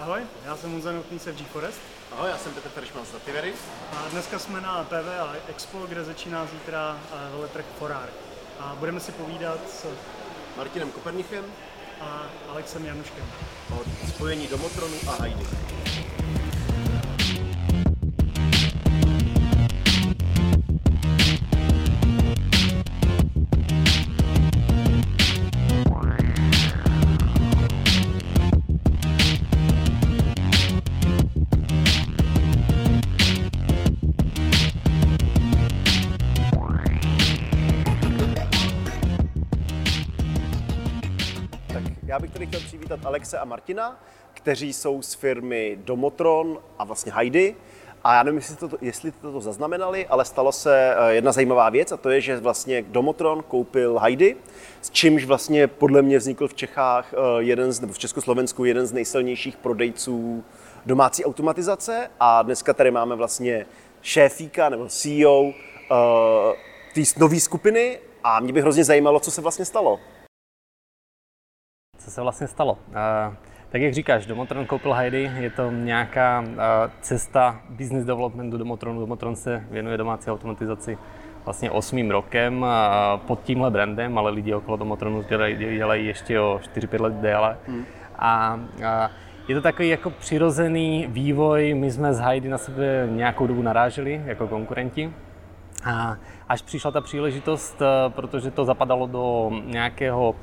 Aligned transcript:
Ahoj, 0.00 0.20
já 0.44 0.56
jsem 0.56 0.72
Honza 0.72 0.92
Notný 0.92 1.18
se 1.18 1.32
v 1.32 1.36
GeForest. 1.36 1.80
Ahoj, 2.12 2.30
já 2.30 2.38
jsem 2.38 2.52
Petr 2.54 2.68
Feršman 2.68 3.06
z 3.06 3.12
Dativery. 3.12 3.52
A 3.96 4.08
dneska 4.08 4.38
jsme 4.38 4.60
na 4.60 4.84
PVA 4.84 5.34
Expo, 5.48 5.78
kde 5.88 6.04
začíná 6.04 6.46
zítra 6.46 6.98
eh, 7.12 7.30
veletrh 7.30 7.64
Forár. 7.78 8.08
A 8.60 8.76
budeme 8.78 9.00
si 9.00 9.12
povídat 9.12 9.60
s 9.70 9.86
Martinem 10.56 10.90
Kopernichem 10.90 11.44
a 12.00 12.26
Alexem 12.48 12.84
Januškem. 12.84 13.24
o 13.72 14.08
spojení 14.08 14.46
Domotronu 14.46 14.96
a 15.08 15.22
Heidi. 15.22 15.46
Přivítat 43.00 43.06
Alexe 43.06 43.38
a 43.38 43.44
Martina, 43.44 43.96
kteří 44.34 44.72
jsou 44.72 45.02
z 45.02 45.14
firmy 45.14 45.78
Domotron 45.84 46.58
a 46.78 46.84
vlastně 46.84 47.12
Heidi. 47.12 47.56
A 48.04 48.14
já 48.14 48.22
nevím, 48.22 48.38
jestli 48.38 48.56
to, 48.56 48.68
jestli 48.80 49.12
to, 49.12 49.32
to 49.32 49.40
zaznamenali, 49.40 50.06
ale 50.06 50.24
stalo 50.24 50.52
se 50.52 50.94
eh, 50.96 51.14
jedna 51.14 51.32
zajímavá 51.32 51.70
věc 51.70 51.92
a 51.92 51.96
to 51.96 52.10
je, 52.10 52.20
že 52.20 52.40
vlastně 52.40 52.82
Domotron 52.82 53.42
koupil 53.42 53.98
Heidi, 53.98 54.36
s 54.82 54.90
čímž 54.90 55.24
vlastně 55.24 55.66
podle 55.66 56.02
mě 56.02 56.18
vznikl 56.18 56.48
v 56.48 56.54
Čechách 56.54 57.12
eh, 57.12 57.16
jeden 57.38 57.72
z, 57.72 57.80
nebo 57.80 57.92
v 57.92 57.98
Československu 57.98 58.64
jeden 58.64 58.86
z 58.86 58.92
nejsilnějších 58.92 59.56
prodejců 59.56 60.44
domácí 60.86 61.24
automatizace 61.24 62.10
a 62.20 62.42
dneska 62.42 62.72
tady 62.72 62.90
máme 62.90 63.16
vlastně 63.16 63.66
šéfíka 64.02 64.68
nebo 64.68 64.88
CEO 64.88 65.42
uh, 65.42 65.52
té 66.94 67.00
nové 67.18 67.40
skupiny 67.40 67.98
a 68.24 68.40
mě 68.40 68.52
by 68.52 68.60
hrozně 68.60 68.84
zajímalo, 68.84 69.20
co 69.20 69.30
se 69.30 69.40
vlastně 69.40 69.64
stalo. 69.64 70.00
Co 72.00 72.10
se 72.10 72.22
vlastně 72.22 72.46
stalo? 72.46 72.72
Uh, 72.72 73.34
tak 73.70 73.80
jak 73.80 73.94
říkáš, 73.94 74.26
Domotron 74.26 74.66
koupil 74.66 74.92
Heidi, 74.92 75.30
je 75.38 75.50
to 75.50 75.70
nějaká 75.70 76.40
uh, 76.40 76.56
cesta 77.00 77.60
business 77.70 78.04
developmentu 78.04 78.58
Domotronu. 78.58 79.00
Domotron 79.00 79.36
se 79.36 79.64
věnuje 79.70 79.96
domácí 79.96 80.30
automatizaci 80.30 80.98
vlastně 81.44 81.70
osmým 81.70 82.10
rokem 82.10 82.62
uh, 82.62 82.68
pod 83.26 83.42
tímhle 83.42 83.70
brandem, 83.70 84.18
ale 84.18 84.30
lidi 84.30 84.54
okolo 84.54 84.76
Domotronu 84.76 85.22
dělají, 85.22 85.56
dělají 85.56 86.06
ještě 86.06 86.40
o 86.40 86.60
4-5 86.74 87.00
let 87.00 87.12
déle. 87.12 87.56
Hmm. 87.66 87.84
A 88.18 88.54
uh, 88.54 88.84
je 89.48 89.54
to 89.54 89.60
takový 89.62 89.88
jako 89.88 90.10
přirozený 90.10 91.06
vývoj, 91.08 91.74
my 91.74 91.90
jsme 91.90 92.14
s 92.14 92.20
Heidi 92.20 92.48
na 92.48 92.58
sebe 92.58 93.08
nějakou 93.10 93.46
dobu 93.46 93.62
naráželi 93.62 94.22
jako 94.26 94.48
konkurenti. 94.48 95.12
A 95.84 96.16
až 96.48 96.62
přišla 96.62 96.90
ta 96.90 97.00
příležitost, 97.00 97.82
eh, 97.82 98.10
protože 98.10 98.50
to 98.50 98.64
zapadalo 98.64 99.06
do 99.06 99.50
nějakého 99.64 100.34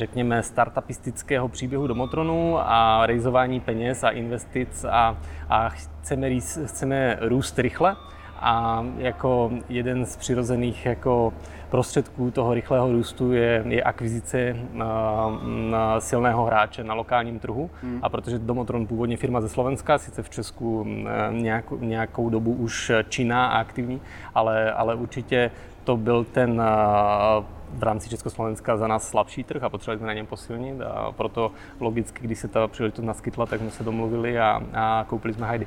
řekněme, 0.00 0.42
startupistického 0.42 1.48
příběhu 1.48 1.86
Domotronu 1.86 2.58
a 2.58 3.06
rejzování 3.06 3.60
peněz 3.60 4.04
a 4.04 4.10
investic 4.10 4.84
a, 4.84 5.16
a 5.48 5.68
chceme, 5.68 6.28
rýs, 6.28 6.58
chceme 6.64 7.16
růst 7.20 7.58
rychle 7.58 7.96
a 8.40 8.84
jako 8.98 9.50
jeden 9.68 10.06
z 10.06 10.16
přirozených 10.16 10.86
jako 10.86 11.32
prostředků 11.70 12.30
toho 12.30 12.54
rychlého 12.54 12.92
růstu 12.92 13.32
je, 13.32 13.64
je 13.68 13.82
akvizice 13.82 14.56
na, 14.72 15.26
na 15.70 16.00
silného 16.00 16.44
hráče 16.44 16.84
na 16.84 16.94
lokálním 16.94 17.38
trhu. 17.38 17.70
Hmm. 17.82 18.00
A 18.02 18.08
protože 18.08 18.38
Domotron 18.38 18.86
původně 18.86 19.16
firma 19.16 19.40
ze 19.40 19.48
Slovenska, 19.48 19.98
sice 19.98 20.22
v 20.22 20.30
Česku 20.30 20.86
nějakou, 21.30 21.78
nějakou 21.78 22.30
dobu 22.30 22.52
už 22.52 22.92
činná 23.08 23.46
a 23.46 23.58
aktivní, 23.58 24.00
ale, 24.34 24.72
ale 24.72 24.94
určitě 24.94 25.50
to 25.84 25.96
byl 25.96 26.24
ten 26.24 26.62
v 27.72 27.82
rámci 27.82 28.08
Československa 28.08 28.76
za 28.76 28.86
nás 28.86 29.08
slabší 29.08 29.44
trh 29.44 29.62
a 29.62 29.68
potřebovali 29.68 29.98
jsme 29.98 30.06
na 30.06 30.12
něm 30.12 30.26
posilnit 30.26 30.80
a 30.80 31.12
proto 31.12 31.52
logicky, 31.80 32.22
když 32.22 32.38
se 32.38 32.48
ta 32.48 32.68
příležitost 32.68 33.04
naskytla, 33.04 33.46
tak 33.46 33.60
jsme 33.60 33.70
se 33.70 33.84
domluvili 33.84 34.38
a, 34.38 34.62
a 34.74 35.04
koupili 35.08 35.34
jsme 35.34 35.46
Heidi. 35.46 35.66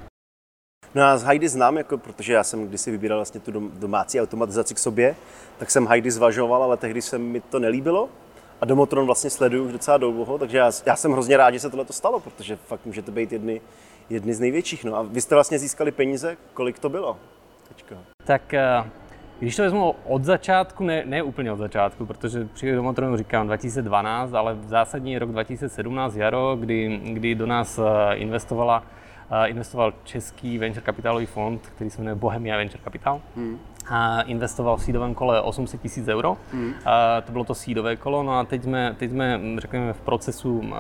No 0.96 1.02
já 1.02 1.18
z 1.18 1.24
Heidi 1.24 1.50
znám, 1.50 1.78
jako, 1.78 1.98
protože 1.98 2.34
já 2.34 2.44
jsem 2.44 2.68
kdysi 2.68 2.92
vybíral 2.92 3.18
vlastně 3.18 3.40
tu 3.40 3.70
domácí 3.70 4.22
automatizaci 4.22 4.74
k 4.76 4.80
sobě, 4.80 5.16
tak 5.58 5.72
jsem 5.72 5.88
Heidi 5.88 6.12
zvažoval, 6.12 6.64
ale 6.64 6.78
tehdy 6.78 7.02
se 7.02 7.18
mi 7.18 7.42
to 7.42 7.60
nelíbilo. 7.60 8.10
A 8.62 8.66
Domotron 8.66 9.06
vlastně 9.06 9.30
sleduju 9.30 9.66
už 9.66 9.72
docela 9.72 9.98
dlouho, 9.98 10.38
takže 10.38 10.58
já, 10.58 10.72
já 10.86 10.96
jsem 10.96 11.12
hrozně 11.12 11.38
rád, 11.38 11.52
že 11.52 11.60
se 11.60 11.70
tohle 11.70 11.86
stalo, 11.92 12.20
protože 12.20 12.56
fakt 12.56 12.86
můžete 12.86 13.12
být 13.12 13.32
jedny, 13.32 13.62
jedny 14.10 14.34
z 14.34 14.40
největších. 14.40 14.84
No 14.84 14.96
a 14.96 15.02
vy 15.02 15.22
jste 15.22 15.36
vlastně 15.36 15.60
získali 15.60 15.92
peníze, 15.92 16.38
kolik 16.54 16.80
to 16.80 16.90
bylo? 16.90 17.18
Teďka. 17.68 17.96
Tak 18.26 18.54
eh, 18.54 18.84
když 19.44 19.56
to 19.56 19.64
vezmu 19.64 19.96
od 20.06 20.24
začátku, 20.24 20.84
ne, 20.84 21.04
ne 21.06 21.24
úplně 21.24 21.52
od 21.52 21.58
začátku, 21.58 22.06
protože 22.06 22.48
při 22.54 22.76
Domotronu 22.76 23.18
říkám 23.18 23.48
2012, 23.48 24.34
ale 24.34 24.54
v 24.54 24.68
zásadní 24.68 25.20
rok 25.20 25.32
2017 25.32 26.16
jaro, 26.16 26.58
kdy, 26.60 27.02
kdy 27.04 27.36
do 27.36 27.46
nás 27.46 27.80
eh, 27.80 28.16
investovala 28.16 28.84
investoval 29.46 29.94
český 30.04 30.58
venture 30.58 30.86
kapitálový 30.86 31.26
fond, 31.26 31.68
který 31.76 31.90
se 31.90 32.02
jmenuje 32.02 32.16
Bohemia 32.16 32.58
Venture 32.58 32.84
Capital. 32.84 33.22
Hmm. 33.36 33.60
A 33.90 34.22
investoval 34.22 34.78
v 34.78 34.84
sídovém 34.84 35.14
kole 35.14 35.42
800 35.42 35.82
tisíc 35.82 36.08
euro. 36.08 36.38
Hmm. 36.52 36.74
A 36.86 37.22
to 37.22 37.32
bylo 37.32 37.44
to 37.44 37.56
sídové 37.56 37.96
kolo. 37.96 38.24
No 38.24 38.40
a 38.40 38.44
teď 38.44 38.64
jsme, 38.64 38.96
teď 39.00 39.12
jsme 39.12 39.40
řekněme, 39.58 39.94
v 39.94 40.02
procesu 40.02 40.58
uh, 40.58 40.76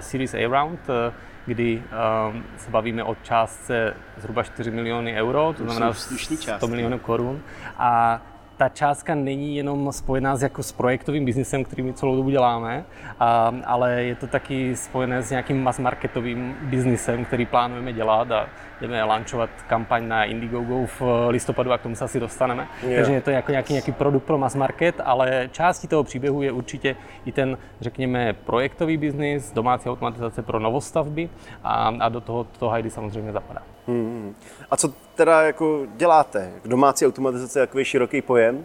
Series 0.00 0.34
A 0.34 0.48
round, 0.48 0.80
uh, 0.88 1.14
kdy 1.46 1.82
uh, 2.30 2.36
se 2.56 2.70
bavíme 2.70 3.04
o 3.04 3.14
částce 3.14 3.94
zhruba 4.16 4.42
4 4.42 4.70
miliony 4.70 5.14
euro, 5.14 5.52
to, 5.52 5.64
to 5.64 5.64
znamená 5.64 5.92
100 5.92 6.66
milionů 6.68 6.98
korun. 6.98 7.40
A 7.78 8.22
ta 8.56 8.68
částka 8.68 9.14
není 9.14 9.56
jenom 9.56 9.92
spojená 9.92 10.36
s, 10.36 10.42
jako 10.42 10.62
s 10.62 10.72
projektovým 10.72 11.24
biznisem, 11.24 11.64
který 11.64 11.82
my 11.82 11.92
celou 11.92 12.16
dobu 12.16 12.30
děláme, 12.30 12.84
a, 13.20 13.52
ale 13.64 14.02
je 14.02 14.14
to 14.14 14.26
taky 14.26 14.76
spojené 14.76 15.22
s 15.22 15.30
nějakým 15.30 15.62
mass 15.62 15.78
marketovým 15.78 16.56
biznisem, 16.62 17.24
který 17.24 17.46
plánujeme 17.46 17.92
dělat 17.92 18.30
a 18.30 18.48
jdeme 18.80 19.04
launchovat 19.04 19.50
kampaň 19.66 20.08
na 20.08 20.24
Indiegogo 20.24 20.86
v 20.86 21.28
listopadu 21.28 21.72
a 21.72 21.78
k 21.78 21.82
tomu 21.82 21.94
se 21.94 22.04
asi 22.04 22.20
dostaneme. 22.20 22.68
Yeah. 22.82 22.94
Takže 22.94 23.12
je 23.12 23.20
to 23.20 23.30
jako 23.30 23.50
nějaký, 23.50 23.72
nějaký 23.72 23.92
produkt 23.92 24.24
pro 24.24 24.38
mass 24.38 24.54
market, 24.54 25.00
ale 25.04 25.48
částí 25.52 25.88
toho 25.88 26.04
příběhu 26.04 26.42
je 26.42 26.52
určitě 26.52 26.96
i 27.24 27.32
ten, 27.32 27.58
řekněme, 27.80 28.32
projektový 28.32 28.96
biznis, 28.96 29.52
domácí 29.52 29.88
automatizace 29.88 30.42
pro 30.42 30.58
novostavby 30.58 31.30
a, 31.64 31.94
a 32.00 32.08
do 32.08 32.20
toho 32.20 32.44
to 32.44 32.68
Heidi 32.68 32.90
samozřejmě 32.90 33.32
zapadá. 33.32 33.62
Hmm. 33.86 34.34
A 34.70 34.76
co 34.76 34.92
teda 35.14 35.42
jako 35.42 35.86
děláte? 35.96 36.50
Domácí 36.64 37.06
automatizace 37.06 37.60
je 37.60 37.66
takový 37.66 37.84
široký 37.84 38.22
pojem. 38.22 38.64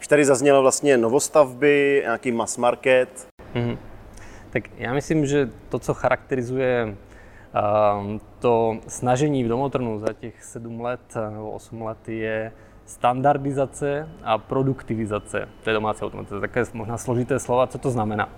Už 0.00 0.06
tady 0.06 0.24
zaznělo 0.24 0.62
vlastně 0.62 0.96
novostavby, 0.96 2.00
nějaký 2.04 2.32
mass 2.32 2.56
market. 2.56 3.28
Hmm. 3.54 3.78
Tak 4.50 4.62
já 4.76 4.92
myslím, 4.92 5.26
že 5.26 5.50
to, 5.68 5.78
co 5.78 5.94
charakterizuje 5.94 6.96
um, 8.00 8.20
to 8.38 8.78
snažení 8.86 9.44
v 9.44 9.48
Domotrnu 9.48 9.98
za 9.98 10.12
těch 10.12 10.44
sedm 10.44 10.80
let 10.80 11.00
nebo 11.30 11.50
osm 11.50 11.82
let 11.82 12.08
je 12.08 12.52
standardizace 12.86 14.08
a 14.24 14.38
produktivizace 14.38 15.48
té 15.64 15.72
domácí 15.72 16.04
automatizace. 16.04 16.40
Také 16.40 16.64
možná 16.72 16.98
složité 16.98 17.38
slova, 17.38 17.66
co 17.66 17.78
to 17.78 17.90
znamená. 17.90 18.28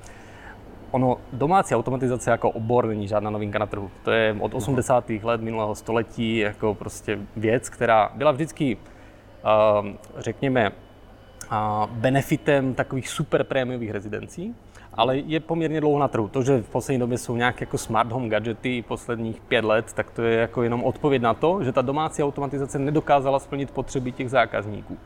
Ono, 0.91 1.17
domácí 1.33 1.75
automatizace 1.75 2.31
jako 2.31 2.51
obor 2.51 2.87
není 2.87 3.09
žádná 3.09 3.31
novinka 3.31 3.59
na 3.59 3.67
trhu. 3.67 3.91
To 4.05 4.11
je 4.11 4.37
od 4.41 4.55
80. 4.55 5.11
let 5.11 5.41
minulého 5.41 5.75
století 5.75 6.39
jako 6.39 6.75
prostě 6.75 7.19
věc, 7.37 7.69
která 7.69 8.11
byla 8.15 8.33
vždycky, 8.33 8.77
uh, 8.77 9.87
řekněme, 10.17 10.71
uh, 10.71 11.91
benefitem 11.91 12.75
takových 12.75 13.09
super 13.09 13.45
prémiových 13.45 13.91
rezidencí, 13.91 14.55
ale 14.95 15.19
je 15.19 15.41
poměrně 15.41 15.81
dlouho 15.81 15.99
na 15.99 16.09
trhu. 16.09 16.29
To, 16.29 16.43
že 16.43 16.63
v 16.63 16.69
poslední 16.69 16.99
době 16.99 17.19
jsou 17.19 17.37
nějaké 17.37 17.63
jako 17.63 17.79
smart 17.79 18.13
home 18.13 18.29
gadgety 18.29 18.85
posledních 18.89 19.41
pět 19.41 19.65
let, 19.65 19.93
tak 19.93 20.11
to 20.11 20.23
je 20.23 20.37
jako 20.41 20.63
jenom 20.63 20.85
odpověď 20.85 21.23
na 21.23 21.35
to, 21.35 21.65
že 21.65 21.73
ta 21.73 21.83
domácí 21.83 22.23
automatizace 22.23 22.79
nedokázala 22.79 23.39
splnit 23.39 23.71
potřeby 23.71 24.13
těch 24.13 24.31
zákazníků. 24.31 24.99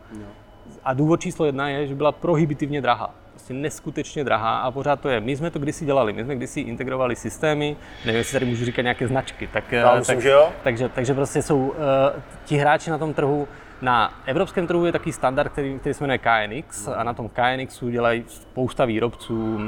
A 0.84 0.94
důvod 0.94 1.20
číslo 1.20 1.46
jedna 1.46 1.68
je, 1.68 1.86
že 1.86 1.94
byla 1.94 2.12
prohibitivně 2.12 2.80
drahá 2.80 3.14
prostě 3.44 3.54
neskutečně 3.54 4.24
drahá 4.24 4.58
a 4.58 4.70
pořád 4.70 5.00
to 5.00 5.08
je. 5.08 5.20
My 5.20 5.36
jsme 5.36 5.50
to 5.50 5.58
kdysi 5.58 5.84
dělali, 5.84 6.12
my 6.12 6.24
jsme 6.24 6.36
kdysi 6.36 6.60
integrovali 6.60 7.16
systémy, 7.16 7.76
nevím, 8.04 8.18
jestli 8.18 8.32
tady 8.32 8.46
můžu 8.46 8.64
říkat 8.64 8.82
nějaké 8.82 9.08
značky, 9.08 9.46
tak, 9.46 9.72
Já 9.72 9.88
tak, 9.88 9.98
myslím, 9.98 10.20
že 10.20 10.28
jo. 10.28 10.48
Takže, 10.62 10.88
takže 10.88 11.14
prostě 11.14 11.42
jsou 11.42 11.58
uh, 11.58 11.74
ti 12.44 12.56
hráči 12.56 12.90
na 12.90 12.98
tom 12.98 13.14
trhu, 13.14 13.48
na 13.82 14.22
evropském 14.26 14.66
trhu 14.66 14.86
je 14.86 14.92
takový 14.92 15.12
standard, 15.12 15.52
který, 15.52 15.78
který 15.78 15.94
se 15.94 16.04
jmenuje 16.04 16.18
KNX 16.18 16.88
a 16.88 17.02
na 17.02 17.14
tom 17.14 17.28
KNXu 17.28 17.88
dělají 17.88 18.24
spousta 18.28 18.84
výrobců, 18.84 19.58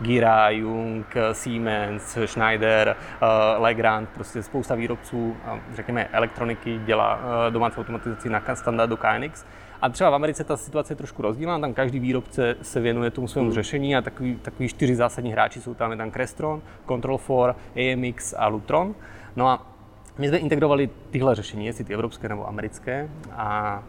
Gira, 0.00 0.50
Jung, 0.50 1.06
Siemens, 1.32 2.18
Schneider, 2.26 2.96
uh, 3.22 3.62
Legrand, 3.62 4.08
prostě 4.08 4.42
spousta 4.42 4.74
výrobců, 4.74 5.36
řekněme, 5.74 6.08
elektroniky 6.12 6.80
dělá 6.84 7.16
uh, 7.16 7.52
domácí 7.52 7.80
automatizaci 7.80 8.28
na 8.30 8.42
standardu 8.54 8.96
KNX. 8.96 9.44
A 9.82 9.88
třeba 9.88 10.10
v 10.10 10.14
Americe 10.14 10.44
ta 10.44 10.56
situace 10.56 10.92
je 10.92 10.96
trošku 10.96 11.22
rozdílná, 11.22 11.58
tam 11.58 11.74
každý 11.74 11.98
výrobce 11.98 12.56
se 12.62 12.80
věnuje 12.80 13.10
tomu 13.10 13.28
svému 13.28 13.48
hmm. 13.48 13.54
řešení 13.54 13.96
a 13.96 14.02
takový, 14.02 14.36
takový 14.36 14.68
čtyři 14.68 14.96
zásadní 14.96 15.32
hráči 15.32 15.60
jsou 15.60 15.74
tam, 15.74 15.90
je 15.90 15.96
tam 15.96 16.10
Crestron, 16.10 16.62
Control4, 16.86 17.54
AMX 17.76 18.34
a 18.38 18.46
Lutron. 18.46 18.94
No 19.36 19.48
a 19.48 19.77
my 20.18 20.28
jsme 20.28 20.38
integrovali 20.38 20.90
tyhle 21.10 21.34
řešení, 21.34 21.66
jestli 21.66 21.84
ty 21.84 21.94
evropské 21.94 22.28
nebo 22.28 22.48
americké, 22.48 23.08
a 23.32 23.82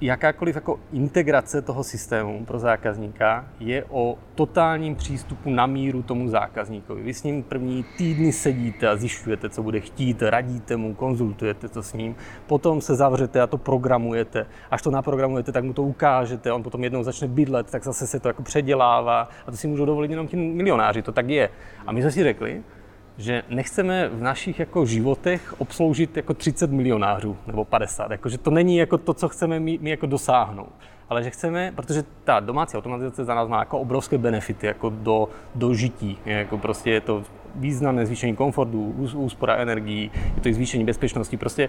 jakákoliv 0.00 0.54
jako 0.54 0.80
integrace 0.92 1.62
toho 1.62 1.84
systému 1.84 2.44
pro 2.44 2.58
zákazníka 2.58 3.46
je 3.60 3.84
o 3.90 4.18
totálním 4.34 4.96
přístupu 4.96 5.50
na 5.50 5.66
míru 5.66 6.02
tomu 6.02 6.28
zákazníkovi. 6.28 7.02
Vy 7.02 7.14
s 7.14 7.22
ním 7.22 7.42
první 7.42 7.84
týdny 7.98 8.32
sedíte 8.32 8.88
a 8.88 8.96
zjišťujete, 8.96 9.50
co 9.50 9.62
bude 9.62 9.80
chtít, 9.80 10.22
radíte 10.22 10.76
mu, 10.76 10.94
konzultujete 10.94 11.68
to 11.68 11.82
s 11.82 11.92
ním, 11.92 12.16
potom 12.46 12.80
se 12.80 12.94
zavřete 12.94 13.40
a 13.40 13.46
to 13.46 13.58
programujete. 13.58 14.46
Až 14.70 14.82
to 14.82 14.90
naprogramujete, 14.90 15.52
tak 15.52 15.64
mu 15.64 15.72
to 15.72 15.82
ukážete, 15.82 16.52
on 16.52 16.62
potom 16.62 16.84
jednou 16.84 17.02
začne 17.02 17.28
bydlet, 17.28 17.70
tak 17.70 17.84
zase 17.84 18.06
se 18.06 18.20
to 18.20 18.28
jako 18.28 18.42
předělává 18.42 19.28
a 19.46 19.50
to 19.50 19.56
si 19.56 19.68
můžou 19.68 19.84
dovolit 19.84 20.10
jenom 20.10 20.28
ti 20.28 20.36
milionáři, 20.36 21.02
to 21.02 21.12
tak 21.12 21.28
je. 21.28 21.48
A 21.86 21.92
my 21.92 22.00
jsme 22.00 22.10
si 22.10 22.22
řekli, 22.22 22.62
že 23.18 23.42
nechceme 23.48 24.08
v 24.08 24.22
našich 24.22 24.58
jako 24.58 24.86
životech 24.86 25.60
obsloužit 25.60 26.16
jako 26.16 26.34
30 26.34 26.70
milionářů 26.70 27.36
nebo 27.46 27.64
50, 27.64 28.10
jako, 28.10 28.28
že 28.28 28.38
to 28.38 28.50
není 28.50 28.76
jako 28.76 28.98
to, 28.98 29.14
co 29.14 29.28
chceme 29.28 29.60
my, 29.60 29.78
my 29.82 29.90
jako 29.90 30.06
dosáhnout. 30.06 30.72
Ale 31.08 31.22
že 31.22 31.30
chceme, 31.30 31.72
protože 31.76 32.04
ta 32.24 32.40
domácí 32.40 32.76
automatizace 32.76 33.24
za 33.24 33.34
nás 33.34 33.48
má 33.48 33.58
jako 33.58 33.78
obrovské 33.78 34.18
benefity 34.18 34.66
jako 34.66 34.90
do, 34.90 35.28
do 35.54 35.74
žití. 35.74 36.18
Jako 36.26 36.58
prostě 36.58 36.90
je 36.90 37.00
to 37.00 37.22
významné 37.54 38.06
zvýšení 38.06 38.36
komfortu, 38.36 38.94
úspora 39.14 39.56
energií, 39.56 40.10
je 40.34 40.42
to 40.42 40.48
i 40.48 40.54
zvýšení 40.54 40.84
bezpečnosti. 40.84 41.36
Prostě 41.36 41.68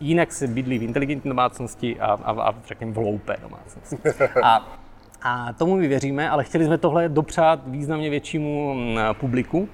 jinak 0.00 0.32
se 0.32 0.46
bydlí 0.46 0.78
v 0.78 0.82
inteligentní 0.82 1.28
domácnosti 1.28 2.00
a, 2.00 2.06
a, 2.06 2.42
a 2.42 2.54
řekněme 2.66 2.92
v 2.92 2.96
hloupé 2.96 3.36
domácnosti. 3.42 3.96
A, 4.42 4.68
a 5.22 5.52
tomu 5.52 5.76
my 5.76 5.88
věříme, 5.88 6.30
ale 6.30 6.44
chtěli 6.44 6.64
jsme 6.64 6.78
tohle 6.78 7.08
dopřát 7.08 7.60
významně 7.66 8.10
většímu 8.10 8.76
publiku. 9.12 9.68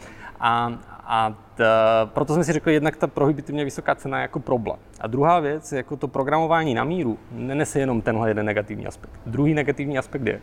A, 0.46 0.78
a 1.06 1.34
t, 1.54 1.64
proto 2.04 2.34
jsme 2.34 2.44
si 2.44 2.52
řekli, 2.52 2.74
jednak 2.74 2.96
ta 2.96 3.06
prohibitivně 3.06 3.64
vysoká 3.64 3.94
cena 3.94 4.18
je 4.18 4.22
jako 4.22 4.40
problém. 4.40 4.78
A 5.00 5.06
druhá 5.06 5.40
věc, 5.40 5.72
jako 5.72 5.96
to 5.96 6.08
programování 6.08 6.74
na 6.74 6.84
míru, 6.84 7.18
nenese 7.32 7.80
jenom 7.80 8.02
tenhle 8.02 8.30
jeden 8.30 8.46
negativní 8.46 8.86
aspekt. 8.86 9.10
Druhý 9.26 9.54
negativní 9.54 9.98
aspekt 9.98 10.26
je, 10.26 10.40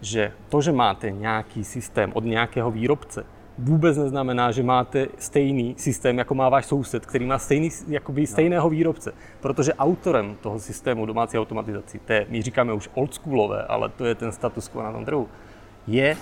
že 0.00 0.32
to, 0.48 0.60
že 0.60 0.72
máte 0.72 1.10
nějaký 1.10 1.64
systém 1.64 2.10
od 2.14 2.24
nějakého 2.24 2.70
výrobce, 2.70 3.24
vůbec 3.58 3.96
neznamená, 3.96 4.50
že 4.50 4.62
máte 4.62 5.06
stejný 5.18 5.74
systém, 5.78 6.18
jako 6.18 6.34
má 6.34 6.48
váš 6.48 6.66
soused, 6.66 7.06
který 7.06 7.26
má 7.26 7.38
stejný, 7.38 7.70
jakoby 7.88 8.26
stejného 8.26 8.70
výrobce. 8.70 9.12
Protože 9.40 9.74
autorem 9.74 10.36
toho 10.40 10.58
systému 10.58 11.06
domácí 11.06 11.38
automatizací, 11.38 11.98
to 11.98 12.12
je, 12.12 12.26
my 12.28 12.42
říkáme 12.42 12.72
už 12.72 12.90
oldschoolové, 12.94 13.62
ale 13.62 13.88
to 13.88 14.04
je 14.04 14.14
ten 14.14 14.32
status 14.32 14.68
quo 14.68 14.82
na 14.82 14.92
tom 14.92 15.04
trhu, 15.04 15.28
je 15.86 16.16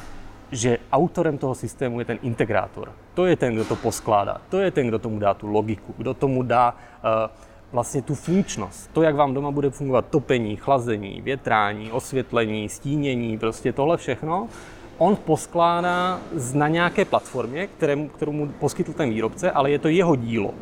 že 0.53 0.79
autorem 0.93 1.39
toho 1.39 1.55
systému 1.55 1.99
je 1.99 2.05
ten 2.05 2.19
integrátor. 2.23 2.93
To 3.15 3.27
je 3.27 3.37
ten, 3.37 3.55
kdo 3.55 3.65
to 3.65 3.77
poskládá. 3.77 4.41
To 4.49 4.59
je 4.59 4.71
ten, 4.71 4.87
kdo 4.87 4.99
tomu 4.99 5.19
dá 5.19 5.35
tu 5.35 5.47
logiku, 5.47 5.95
kdo 5.97 6.15
tomu 6.15 6.43
dá 6.43 6.75
uh, 6.75 7.31
vlastně 7.73 8.03
tu 8.03 8.15
funkčnost. 8.15 8.91
To, 8.93 9.03
jak 9.03 9.15
vám 9.15 9.35
doma 9.35 9.51
bude 9.51 9.71
fungovat 9.71 10.07
topení, 10.11 10.57
chlazení, 10.57 11.21
větrání, 11.21 11.93
osvětlení, 11.93 12.69
stínění, 12.69 13.39
prostě 13.39 13.73
tohle 13.73 13.97
všechno, 13.97 14.49
on 14.99 15.17
poskládá 15.17 16.21
na 16.55 16.69
nějaké 16.69 17.05
platformě, 17.05 17.67
kterému, 17.67 18.09
kterou 18.09 18.33
mu 18.33 18.49
poskytl 18.49 18.93
ten 18.93 19.11
výrobce, 19.11 19.51
ale 19.51 19.71
je 19.71 19.79
to 19.79 19.89
jeho 19.89 20.17
dílo. 20.17 20.55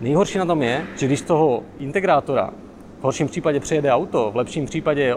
Nejhorší 0.00 0.38
na 0.38 0.44
tom 0.44 0.62
je, 0.62 0.86
že 0.96 1.06
když 1.06 1.20
toho 1.20 1.62
integrátora 1.78 2.50
v 3.00 3.02
horším 3.02 3.28
případě 3.28 3.60
přejede 3.60 3.92
auto, 3.92 4.30
v 4.30 4.36
lepším 4.36 4.66
případě 4.66 5.16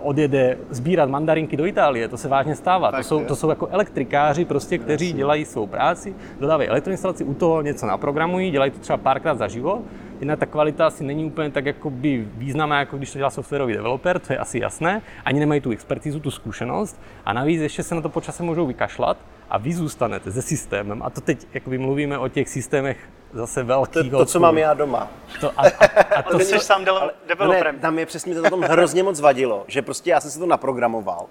odjede 0.00 0.58
sbírat 0.70 1.10
mandarinky 1.10 1.56
do 1.56 1.66
Itálie, 1.66 2.08
to 2.08 2.16
se 2.16 2.28
vážně 2.28 2.56
stává. 2.56 2.92
to 2.92 3.02
jsou, 3.02 3.24
to 3.24 3.36
jsou 3.36 3.48
jako 3.50 3.68
elektrikáři, 3.70 4.44
prostě, 4.44 4.78
kteří 4.78 5.04
Jasně. 5.04 5.16
dělají 5.18 5.44
svou 5.44 5.66
práci, 5.66 6.14
dodávají 6.40 6.68
elektroinstalaci, 6.68 7.24
u 7.24 7.34
toho 7.34 7.62
něco 7.62 7.86
naprogramují, 7.86 8.50
dělají 8.50 8.70
to 8.70 8.78
třeba 8.78 8.96
párkrát 8.96 9.38
za 9.38 9.48
život. 9.48 9.82
Jinak 10.20 10.38
ta 10.38 10.46
kvalita 10.46 10.86
asi 10.86 11.04
není 11.04 11.24
úplně 11.24 11.50
tak 11.50 11.66
jakoby 11.66 12.28
významná, 12.34 12.78
jako 12.78 12.96
když 12.96 13.12
to 13.12 13.18
dělá 13.18 13.30
softwarový 13.30 13.72
developer, 13.72 14.18
to 14.18 14.32
je 14.32 14.38
asi 14.38 14.58
jasné. 14.58 15.02
Ani 15.24 15.40
nemají 15.40 15.60
tu 15.60 15.70
expertizu, 15.70 16.20
tu 16.20 16.30
zkušenost. 16.30 17.00
A 17.24 17.32
navíc 17.32 17.60
ještě 17.60 17.82
se 17.82 17.94
na 17.94 18.00
to 18.00 18.08
počasem 18.08 18.46
můžou 18.46 18.66
vykašlat 18.66 19.16
a 19.50 19.58
vy 19.58 19.72
zůstanete 19.72 20.32
se 20.32 20.42
systémem. 20.42 21.02
A 21.02 21.10
to 21.10 21.20
teď 21.20 21.46
jakoby 21.54 21.78
mluvíme 21.78 22.18
o 22.18 22.28
těch 22.28 22.48
systémech 22.48 22.98
zase 23.32 23.62
velký. 23.62 24.10
To, 24.10 24.18
to 24.18 24.26
co 24.26 24.40
mám 24.40 24.58
já 24.58 24.74
doma. 24.74 25.10
To, 25.40 25.50
a, 25.56 25.62
a, 25.62 26.14
a 26.16 26.22
to 26.30 26.38
jsi 26.38 26.58
sám 26.58 26.84
developerem. 27.28 27.74
Ne, 27.74 27.80
tam 27.80 27.98
je 27.98 28.06
přesně 28.06 28.34
to 28.34 28.50
tom 28.50 28.62
hrozně 28.62 29.02
moc 29.02 29.20
vadilo, 29.20 29.64
že 29.66 29.82
prostě 29.82 30.10
já 30.10 30.20
jsem 30.20 30.30
si 30.30 30.38
to 30.38 30.46
naprogramoval 30.46 31.26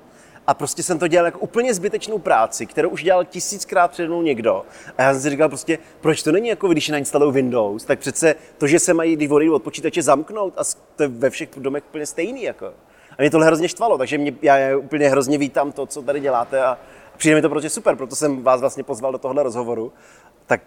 a 0.48 0.54
prostě 0.54 0.84
jsem 0.84 1.00
to 1.00 1.08
dělal 1.08 1.26
jako 1.26 1.40
úplně 1.40 1.74
zbytečnou 1.74 2.20
práci, 2.20 2.66
kterou 2.66 2.90
už 2.90 3.04
dělal 3.04 3.26
tisíckrát 3.26 3.92
před 3.92 4.08
mnou 4.08 4.22
někdo. 4.22 4.66
A 4.98 5.02
já 5.02 5.14
jsem 5.14 5.22
si 5.22 5.30
říkal 5.30 5.50
prostě, 5.50 5.78
proč 6.02 6.24
to 6.24 6.32
není 6.32 6.48
jako 6.48 6.68
když 6.68 6.90
nainstalují 6.90 7.34
Windows, 7.34 7.86
tak 7.86 8.00
přece 8.00 8.36
to, 8.58 8.68
že 8.68 8.80
se 8.80 8.94
mají, 8.94 9.16
když 9.16 9.30
od 9.32 9.64
počítače 9.64 10.02
zamknout 10.02 10.54
a 10.58 10.62
to 10.96 11.04
je 11.04 11.10
ve 11.10 11.30
všech 11.30 11.50
domech 11.58 11.84
úplně 11.90 12.06
stejný. 12.06 12.44
Jako. 12.44 12.66
A 13.12 13.22
mě 13.22 13.32
tohle 13.32 13.46
hrozně 13.46 13.70
štvalo, 13.70 13.98
takže 13.98 14.18
mě, 14.18 14.34
já 14.42 14.78
úplně 14.78 15.10
hrozně 15.10 15.38
vítám 15.38 15.72
to, 15.72 15.86
co 15.86 16.02
tady 16.02 16.20
děláte 16.20 16.64
a 16.64 16.78
přijde 17.18 17.36
mi 17.36 17.42
to 17.42 17.50
prostě 17.50 17.70
super, 17.70 17.96
proto 17.96 18.16
jsem 18.16 18.44
vás 18.44 18.62
vlastně 18.62 18.84
pozval 18.84 19.12
do 19.12 19.18
tohle 19.18 19.44
rozhovoru. 19.44 19.94
Tak 20.46 20.62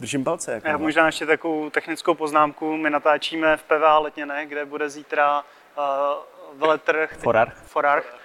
držím 0.00 0.24
palce. 0.24 0.52
Jako, 0.52 0.66
Já 0.66 0.72
no. 0.72 0.78
možná 0.78 1.06
ještě 1.06 1.26
takovou 1.26 1.70
technickou 1.70 2.14
poznámku. 2.14 2.76
My 2.76 2.90
natáčíme 2.90 3.56
v 3.56 3.62
PVA 3.62 3.98
Letněné, 3.98 4.46
kde 4.46 4.64
bude 4.64 4.90
zítra 4.90 5.42
uh, 5.78 6.60
veletrh. 6.60 7.16
Forarch. 7.18 7.62
Forarch. 7.66 8.18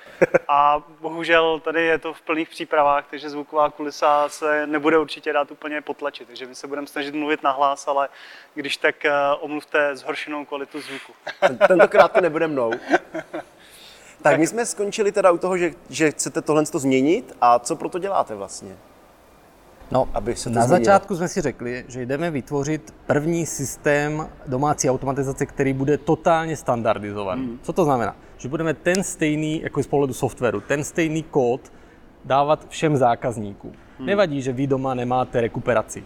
A 0.48 0.84
bohužel 1.00 1.60
tady 1.60 1.86
je 1.86 1.98
to 1.98 2.14
v 2.14 2.22
plných 2.22 2.50
přípravách, 2.50 3.06
takže 3.10 3.30
zvuková 3.30 3.70
kulisa 3.70 4.30
se 4.30 4.68
nebude 4.68 4.98
určitě 4.98 5.34
dát 5.34 5.52
úplně 5.52 5.82
potlačit. 5.82 6.28
Takže 6.28 6.46
my 6.46 6.56
se 6.56 6.68
budeme 6.68 6.88
snažit 6.88 7.16
mluvit 7.16 7.44
nahlas, 7.44 7.88
ale 7.88 8.10
když 8.54 8.78
tak 8.78 8.96
uh, 9.06 9.12
omluvte 9.40 9.96
zhoršenou 9.96 10.46
kvalitu 10.46 10.82
zvuku. 10.82 11.14
Tentokrát 11.68 12.12
to 12.12 12.22
nebude 12.22 12.48
mnou. 12.48 12.72
Tak 14.22 14.40
my 14.40 14.48
jsme 14.48 14.66
skončili 14.66 15.12
teda 15.12 15.32
u 15.32 15.38
toho, 15.38 15.58
že, 15.58 15.72
že 15.90 16.12
chcete 16.12 16.42
tohle 16.42 16.66
změnit 16.66 17.36
a 17.42 17.60
co 17.60 17.76
proto 17.76 18.00
děláte 18.00 18.36
vlastně? 18.36 18.78
No, 19.94 20.08
aby 20.14 20.36
se 20.36 20.50
to 20.50 20.56
na 20.56 20.62
změnilo. 20.62 20.86
začátku 20.86 21.16
jsme 21.16 21.28
si 21.28 21.42
řekli, 21.42 21.86
že 21.88 22.06
jdeme 22.06 22.32
vytvořit 22.32 22.94
první 23.08 23.46
systém 23.46 24.28
domácí 24.48 24.90
automatizace, 24.90 25.46
který 25.46 25.74
bude 25.74 25.98
totálně 25.98 26.58
standardizovaný. 26.58 27.46
Hmm. 27.46 27.60
Co 27.62 27.74
to 27.74 27.86
znamená? 27.86 28.16
Že 28.38 28.50
budeme 28.50 28.74
ten 28.74 29.04
stejný, 29.04 29.62
jako 29.62 29.84
z 29.84 29.88
pohledu 29.88 30.14
softwaru, 30.14 30.62
ten 30.62 30.84
stejný 30.84 31.24
kód 31.24 31.72
dávat 32.26 32.66
všem 32.70 32.98
zákazníkům. 32.98 33.72
Hmm. 33.98 34.08
Nevadí, 34.08 34.42
že 34.42 34.54
vy 34.54 34.68
doma 34.68 34.94
nemáte 34.94 35.42
rekuperaci 35.42 36.04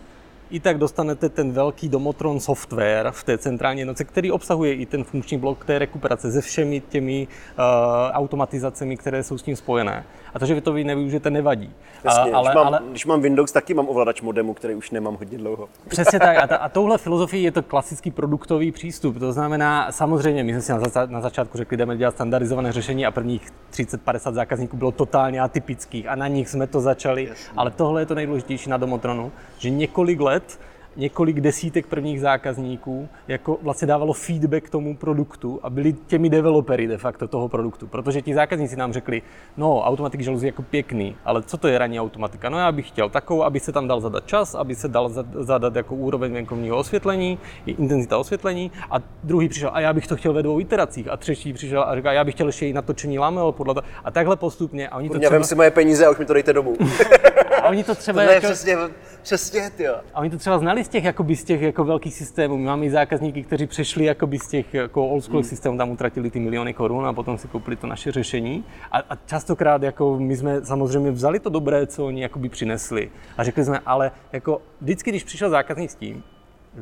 i 0.50 0.60
tak 0.60 0.78
dostanete 0.78 1.30
ten 1.30 1.52
velký 1.52 1.90
Domotron 1.90 2.40
software 2.40 3.12
v 3.12 3.24
té 3.24 3.38
centrální 3.38 3.80
jednotce, 3.80 4.04
který 4.04 4.32
obsahuje 4.32 4.74
i 4.74 4.86
ten 4.86 5.04
funkční 5.04 5.38
blok 5.38 5.66
té 5.66 5.80
rekuperace 5.80 6.32
se 6.32 6.42
všemi 6.42 6.82
těmi 6.90 7.28
uh, 7.28 7.64
automatizacemi, 8.12 8.98
které 8.98 9.24
jsou 9.24 9.38
s 9.38 9.44
tím 9.44 9.56
spojené. 9.56 10.06
A 10.38 10.40
to, 10.40 10.46
že 10.46 10.56
vy 10.56 10.62
to 10.62 10.74
vy 10.74 10.84
nevyužijete, 10.84 11.30
nevadí. 11.30 11.74
Jasně, 12.04 12.32
ale, 12.32 12.50
když, 12.50 12.56
mám, 12.56 12.68
ale, 12.68 12.80
když 12.90 13.06
mám 13.06 13.22
Windows, 13.22 13.52
taky 13.52 13.74
mám 13.74 13.90
ovladač 13.90 14.22
modemu, 14.22 14.54
který 14.54 14.76
už 14.76 14.92
nemám 14.92 15.16
hodně 15.16 15.38
dlouho. 15.38 15.70
Přesně 15.88 16.20
tak. 16.20 16.38
A, 16.38 16.48
ta, 16.48 16.56
a 16.58 16.70
touhle 16.78 16.98
filozofii 16.98 17.44
je 17.44 17.52
to 17.52 17.64
klasický 17.64 18.12
produktový 18.12 18.72
přístup. 18.72 19.20
To 19.20 19.34
znamená, 19.34 19.92
samozřejmě, 19.92 20.44
my 20.44 20.52
jsme 20.52 20.62
si 20.62 20.72
na, 20.72 20.80
za, 20.80 21.06
na 21.06 21.22
začátku 21.22 21.58
řekli, 21.58 21.78
jdeme 21.78 21.98
dělat 21.98 22.16
standardizované 22.16 22.72
řešení 22.72 23.06
a 23.06 23.12
prvních 23.12 23.48
30-50 23.72 24.34
zákazníků 24.34 24.78
bylo 24.78 24.92
totálně 24.92 25.42
atypických 25.42 26.08
a 26.08 26.16
na 26.16 26.28
nich 26.28 26.50
jsme 26.50 26.68
to 26.68 26.82
začali. 26.82 27.26
Jasně. 27.30 27.54
Ale 27.58 27.72
tohle 27.72 28.02
je 28.02 28.06
to 28.06 28.16
nejdůležitější 28.16 28.70
na 28.70 28.78
Domotronu, 28.78 29.32
že 29.58 29.70
několik 29.70 30.20
let 30.20 30.60
několik 30.98 31.42
desítek 31.42 31.88
prvních 31.88 32.22
zákazníků 32.22 33.10
jako 33.28 33.58
vlastně 33.62 33.88
dávalo 33.88 34.14
feedback 34.14 34.70
tomu 34.70 34.96
produktu 34.96 35.60
a 35.64 35.70
byli 35.70 35.94
těmi 36.08 36.30
developery 36.30 36.88
de 36.88 36.98
facto 36.98 37.28
toho 37.28 37.50
produktu. 37.50 37.88
Protože 37.88 38.22
ti 38.22 38.34
zákazníci 38.34 38.76
nám 38.76 38.94
řekli, 38.94 39.22
no, 39.58 39.82
automatik 39.82 40.22
žaluzí 40.22 40.46
jako 40.46 40.62
pěkný, 40.62 41.16
ale 41.26 41.44
co 41.44 41.58
to 41.58 41.68
je 41.68 41.78
ranní 41.78 42.00
automatika? 42.00 42.50
No 42.50 42.60
já 42.60 42.72
bych 42.72 42.88
chtěl 42.88 43.10
takovou, 43.10 43.44
aby 43.44 43.60
se 43.60 43.72
tam 43.72 43.88
dal 43.88 44.02
zadat 44.02 44.28
čas, 44.28 44.56
aby 44.56 44.76
se 44.76 44.88
dal 44.88 45.10
zadat 45.40 45.76
jako 45.76 45.96
úroveň 45.96 46.34
venkovního 46.34 46.78
osvětlení, 46.78 47.40
intenzita 47.66 48.18
osvětlení 48.18 48.72
a 48.92 48.96
druhý 49.24 49.50
přišel, 49.50 49.70
a 49.74 49.80
já 49.80 49.94
bych 49.94 50.08
to 50.08 50.16
chtěl 50.16 50.34
ve 50.34 50.44
dvou 50.44 50.60
iteracích 50.60 51.08
a 51.12 51.18
třetí 51.18 51.54
přišel 51.54 51.84
a 51.84 51.96
říká, 51.96 52.14
já 52.14 52.24
bych 52.24 52.34
chtěl 52.34 52.48
ještě 52.48 52.68
i 52.68 52.74
natočení 52.74 53.20
lamel 53.20 53.52
podle 53.52 53.74
to. 53.74 53.82
A 54.04 54.12
takhle 54.12 54.36
postupně. 54.36 54.90
A 54.90 54.98
oni 54.98 55.10
to 55.10 55.20
třeba... 55.20 55.44
si 55.44 55.56
moje 55.56 55.72
peníze 55.72 56.06
a 56.06 56.10
už 56.10 56.18
mi 56.18 56.26
to 56.26 56.34
dejte 56.34 56.54
domů. 56.54 56.78
a 57.64 57.70
oni 57.70 57.84
to 57.84 57.96
třeba 57.96 58.24
to 58.24 58.32
jako... 58.32 58.48
přesně, 58.48 58.76
přesně, 59.22 59.72
jo. 59.80 59.96
A 60.14 60.20
oni 60.20 60.30
to 60.30 60.38
třeba 60.38 60.60
znali 60.60 60.84
z 60.84 60.88
těch, 60.88 61.04
jakoby 61.04 61.36
z 61.36 61.44
těch 61.44 61.62
jako 61.62 61.84
velkých 61.84 62.14
systémů. 62.14 62.58
My 62.58 62.66
máme 62.66 62.86
i 62.86 62.90
zákazníky, 62.90 63.44
kteří 63.44 63.68
přešli 63.68 64.06
jakoby 64.06 64.40
z 64.40 64.48
těch 64.48 64.74
jako 64.74 65.08
old 65.08 65.24
school 65.24 65.40
hmm. 65.40 65.50
systémů, 65.50 65.78
tam 65.78 65.90
utratili 65.90 66.32
ty 66.32 66.40
miliony 66.40 66.74
korun 66.74 67.08
a 67.08 67.14
potom 67.14 67.38
si 67.38 67.48
koupili 67.48 67.76
to 67.76 67.88
naše 67.88 68.12
řešení. 68.12 68.64
A, 68.92 68.98
a 68.98 69.16
častokrát 69.26 69.84
jako 69.84 70.20
my 70.20 70.38
jsme 70.38 70.66
samozřejmě 70.66 71.12
vzali 71.12 71.40
to 71.40 71.50
dobré, 71.50 71.88
co 71.88 72.06
oni 72.06 72.22
jakoby 72.22 72.50
přinesli. 72.50 73.10
A 73.38 73.44
řekli 73.44 73.66
jsme, 73.66 73.80
ale 73.86 74.12
jako 74.32 74.62
vždycky, 74.82 75.12
když 75.12 75.24
přišel 75.24 75.50
zákazník 75.50 75.92
s 75.92 75.96
tím, 75.96 76.24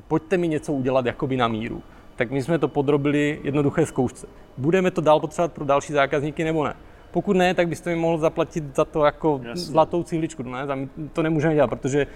pojďte 0.08 0.38
mi 0.38 0.48
něco 0.48 0.74
udělat 0.74 1.06
jakoby 1.06 1.38
na 1.38 1.48
míru, 1.48 1.84
tak 2.16 2.32
my 2.32 2.44
jsme 2.44 2.60
to 2.60 2.68
podrobili 2.68 3.40
jednoduché 3.44 3.86
zkoušce. 3.86 4.28
Budeme 4.58 4.92
to 4.92 5.02
dál 5.02 5.20
potřebovat 5.20 5.54
pro 5.54 5.66
další 5.66 5.94
zákazníky 5.94 6.44
nebo 6.44 6.66
ne? 6.66 6.74
Pokud 7.16 7.38
ne, 7.38 7.54
tak 7.54 7.68
byste 7.68 7.90
mi 7.90 7.96
mohl 7.96 8.18
zaplatit 8.18 8.76
za 8.76 8.86
to 8.86 9.06
jako 9.06 9.42
Jasně. 9.44 9.62
zlatou 9.62 10.04
cihličku. 10.04 10.44
Ne? 10.44 10.68
To 11.14 11.24
nemůžeme 11.24 11.56
dělat, 11.56 11.68
protože 11.68 12.08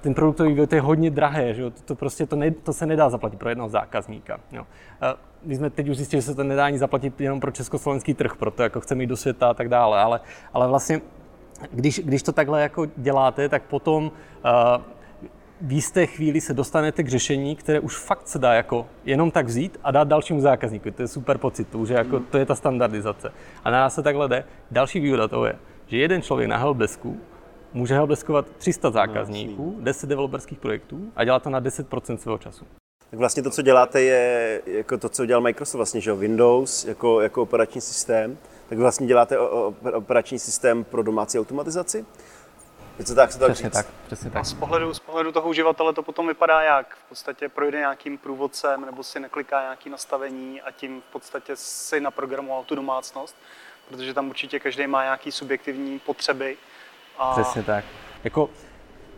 ten 0.00 0.14
produktový 0.14 0.48
vývoj 0.48 0.66
to 0.66 0.74
je 0.74 0.80
hodně 0.80 1.10
drahé, 1.10 1.54
že 1.54 1.62
jo? 1.62 1.70
To, 1.70 1.82
to 1.82 1.94
prostě 1.94 2.26
to, 2.26 2.36
ne, 2.36 2.50
to 2.50 2.72
se 2.72 2.86
nedá 2.86 3.10
zaplatit 3.10 3.36
pro 3.38 3.48
jednoho 3.48 3.68
zákazníka. 3.68 4.40
Jo? 4.52 4.66
My 5.44 5.56
jsme 5.56 5.70
teď 5.70 5.88
už 5.88 5.96
zjistili, 5.96 6.22
že 6.22 6.26
se 6.26 6.34
to 6.34 6.44
nedá 6.44 6.66
ani 6.66 6.78
zaplatit 6.78 7.20
jenom 7.20 7.40
pro 7.40 7.50
československý 7.50 8.14
trh, 8.14 8.36
proto 8.36 8.62
jako 8.62 8.80
chceme 8.80 9.02
jít 9.02 9.06
do 9.06 9.16
světa 9.16 9.50
a 9.50 9.54
tak 9.54 9.68
dále, 9.68 10.00
ale, 10.00 10.20
ale 10.52 10.68
vlastně 10.68 11.00
když, 11.70 12.00
když 12.04 12.22
to 12.22 12.32
takhle 12.32 12.62
jako 12.62 12.86
děláte, 12.96 13.48
tak 13.48 13.62
potom 13.62 14.04
uh, 14.04 14.82
v 15.64 15.72
jisté 15.72 16.06
chvíli 16.06 16.40
se 16.40 16.54
dostanete 16.54 17.02
k 17.02 17.08
řešení, 17.08 17.56
které 17.56 17.80
už 17.80 17.96
fakt 17.96 18.28
se 18.28 18.38
dá 18.38 18.54
jako 18.54 18.86
jenom 19.04 19.30
tak 19.30 19.46
vzít 19.46 19.80
a 19.84 19.90
dát 19.90 20.08
dalšímu 20.08 20.40
zákazníku. 20.40 20.90
To 20.90 21.02
je 21.02 21.08
super 21.08 21.38
pocit, 21.38 21.68
to, 21.68 21.78
už 21.78 21.88
je 21.88 21.96
jako, 21.96 22.20
to 22.20 22.38
je 22.38 22.46
ta 22.46 22.54
standardizace. 22.54 23.32
A 23.64 23.70
na 23.70 23.80
nás 23.80 23.94
se 23.94 24.02
takhle 24.02 24.28
jde. 24.28 24.44
Další 24.70 25.00
výhoda 25.00 25.28
toho 25.28 25.46
je, 25.46 25.58
že 25.86 25.96
jeden 25.96 26.22
člověk 26.22 26.48
na 26.48 26.56
helpdesku 26.56 27.20
může 27.72 27.94
helpdeskovat 27.94 28.46
300 28.58 28.90
zákazníků, 28.90 29.76
10 29.80 30.06
developerských 30.06 30.58
projektů 30.58 31.12
a 31.16 31.24
dělá 31.24 31.38
to 31.38 31.50
na 31.50 31.60
10% 31.60 32.16
svého 32.16 32.38
času. 32.38 32.64
Tak 33.10 33.18
vlastně 33.18 33.42
to, 33.42 33.50
co 33.50 33.62
děláte, 33.62 34.02
je 34.02 34.62
jako 34.66 34.98
to, 34.98 35.08
co 35.08 35.26
dělal 35.26 35.42
Microsoft, 35.42 35.76
vlastně, 35.76 36.00
že 36.00 36.12
Windows 36.12 36.84
jako, 36.84 37.20
jako 37.20 37.42
operační 37.42 37.80
systém, 37.80 38.38
tak 38.68 38.78
vlastně 38.78 39.06
děláte 39.06 39.38
operační 39.94 40.38
systém 40.38 40.84
pro 40.84 41.02
domácí 41.02 41.38
automatizaci. 41.38 42.04
Je 42.98 43.04
to 43.04 43.14
tak, 43.14 43.32
se 43.32 43.38
přesně 43.38 43.70
tak, 43.70 43.86
přesně 44.06 44.30
tak. 44.30 44.40
A 44.40 44.44
z 44.44 44.54
pohledu, 44.54 44.94
z 44.94 44.98
pohledu 44.98 45.32
toho 45.32 45.48
uživatele 45.48 45.92
to 45.92 46.02
potom 46.02 46.26
vypadá 46.28 46.62
jak? 46.62 46.94
V 46.94 47.08
podstatě 47.08 47.48
projde 47.48 47.78
nějakým 47.78 48.18
průvodcem 48.18 48.80
nebo 48.86 49.02
si 49.02 49.20
nekliká 49.20 49.60
nějaký 49.60 49.90
nastavení 49.90 50.60
a 50.62 50.70
tím 50.70 51.00
v 51.00 51.12
podstatě 51.12 51.52
si 51.56 52.00
naprogramoval 52.00 52.64
tu 52.64 52.74
domácnost, 52.74 53.36
protože 53.88 54.14
tam 54.14 54.28
určitě 54.28 54.60
každý 54.60 54.86
má 54.86 55.02
nějaký 55.02 55.32
subjektivní 55.32 55.98
potřeby. 55.98 56.56
A... 57.18 57.32
Přesně 57.32 57.62
tak. 57.62 57.84
Jako, 58.24 58.50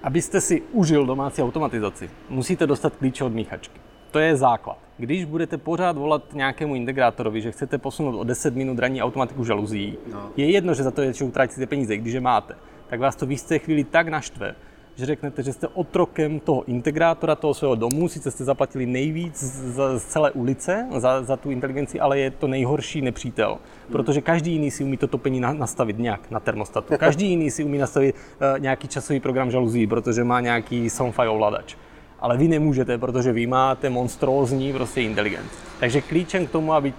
abyste 0.02 0.40
si 0.40 0.62
užil 0.72 1.06
domácí 1.06 1.42
automatizaci, 1.42 2.10
musíte 2.28 2.66
dostat 2.66 2.96
klíče 2.96 3.24
od 3.24 3.32
míchačky. 3.32 3.80
To 4.10 4.18
je 4.18 4.36
základ. 4.36 4.78
Když 4.98 5.24
budete 5.24 5.58
pořád 5.58 5.96
volat 5.96 6.32
nějakému 6.32 6.74
integrátorovi, 6.74 7.40
že 7.40 7.52
chcete 7.52 7.78
posunout 7.78 8.20
o 8.20 8.24
10 8.24 8.54
minut 8.54 8.78
ranní 8.78 9.02
automatiku 9.02 9.44
žaluzí, 9.44 9.98
no. 10.12 10.32
je 10.36 10.50
jedno, 10.50 10.74
že 10.74 10.82
za 10.82 10.90
to 10.90 11.02
je, 11.02 11.12
že 11.12 11.24
utratíte 11.24 11.66
peníze, 11.66 11.96
když 11.96 12.14
je 12.14 12.20
máte 12.20 12.56
tak 12.94 13.00
vás 13.00 13.16
to 13.16 13.26
v 13.26 13.30
jisté 13.30 13.58
chvíli 13.58 13.84
tak 13.84 14.08
naštve, 14.08 14.54
že 14.94 15.06
řeknete, 15.06 15.42
že 15.42 15.52
jste 15.52 15.68
otrokem 15.68 16.40
toho 16.40 16.64
integrátora, 16.64 17.34
toho 17.34 17.54
svého 17.54 17.74
domu, 17.74 18.08
sice 18.08 18.30
jste 18.30 18.44
zaplatili 18.44 18.86
nejvíc 18.86 19.42
z, 19.42 19.98
z 19.98 20.04
celé 20.04 20.30
ulice 20.30 20.86
za, 20.98 21.22
za 21.22 21.36
tu 21.36 21.50
inteligenci, 21.50 22.00
ale 22.00 22.18
je 22.18 22.30
to 22.30 22.46
nejhorší 22.46 23.02
nepřítel. 23.02 23.58
Protože 23.92 24.20
každý 24.20 24.52
jiný 24.52 24.70
si 24.70 24.84
umí 24.84 24.96
to 24.96 25.06
topení 25.06 25.40
na, 25.40 25.52
nastavit 25.52 25.98
nějak 25.98 26.30
na 26.30 26.40
termostatu. 26.40 26.94
Každý 26.96 27.28
jiný 27.28 27.50
si 27.50 27.64
umí 27.64 27.78
nastavit 27.78 28.14
uh, 28.14 28.60
nějaký 28.60 28.88
časový 28.88 29.20
program 29.20 29.50
žaluzí, 29.50 29.86
protože 29.86 30.24
má 30.24 30.40
nějaký 30.40 30.90
Soundfire 30.90 31.28
ovladač. 31.28 31.74
Ale 32.20 32.36
vy 32.36 32.48
nemůžete, 32.48 32.98
protože 32.98 33.32
vy 33.32 33.46
máte 33.46 33.90
monstrózní 33.90 34.72
prostě 34.72 35.02
inteligenci. 35.02 35.56
Takže 35.80 36.00
klíčem 36.00 36.46
k 36.46 36.50
tomu, 36.50 36.72
aby 36.72 36.94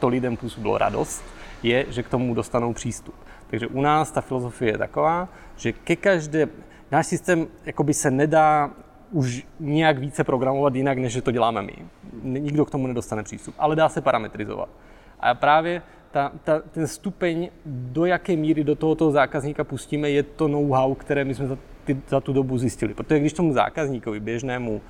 to 0.00 0.08
lidem 0.08 0.36
působilo 0.36 0.78
radost, 0.78 1.24
je, 1.64 1.86
že 1.88 2.02
k 2.02 2.08
tomu 2.08 2.34
dostanou 2.34 2.72
přístup. 2.72 3.14
Takže 3.46 3.66
u 3.66 3.80
nás 3.80 4.10
ta 4.10 4.20
filozofie 4.20 4.72
je 4.72 4.78
taková, 4.78 5.28
že 5.56 5.72
ke 5.72 5.96
každé, 5.96 6.48
náš 6.90 7.06
systém 7.06 7.46
jakoby 7.64 7.94
se 7.94 8.10
nedá 8.10 8.70
už 9.10 9.46
nějak 9.60 9.98
více 9.98 10.24
programovat 10.24 10.74
jinak, 10.74 10.98
než 10.98 11.12
že 11.12 11.22
to 11.22 11.30
děláme 11.30 11.62
my. 11.62 11.76
Nikdo 12.22 12.64
k 12.64 12.70
tomu 12.70 12.86
nedostane 12.86 13.22
přístup, 13.22 13.54
ale 13.58 13.76
dá 13.76 13.88
se 13.88 14.00
parametrizovat. 14.00 14.68
A 15.20 15.34
právě 15.34 15.82
ta, 16.10 16.32
ta, 16.44 16.60
ten 16.70 16.86
stupeň, 16.86 17.50
do 17.66 18.04
jaké 18.04 18.36
míry 18.36 18.64
do 18.64 18.76
tohoto 18.76 19.10
zákazníka 19.10 19.64
pustíme, 19.64 20.10
je 20.10 20.22
to 20.22 20.48
know-how, 20.48 20.94
které 20.94 21.24
my 21.24 21.34
jsme 21.34 21.46
za, 21.46 21.58
ty, 21.84 21.96
za 22.08 22.20
tu 22.20 22.32
dobu 22.32 22.58
zjistili. 22.58 22.94
Protože 22.94 23.20
když 23.20 23.32
tomu 23.32 23.52
zákazníkovi 23.52 24.20
běžnému, 24.20 24.80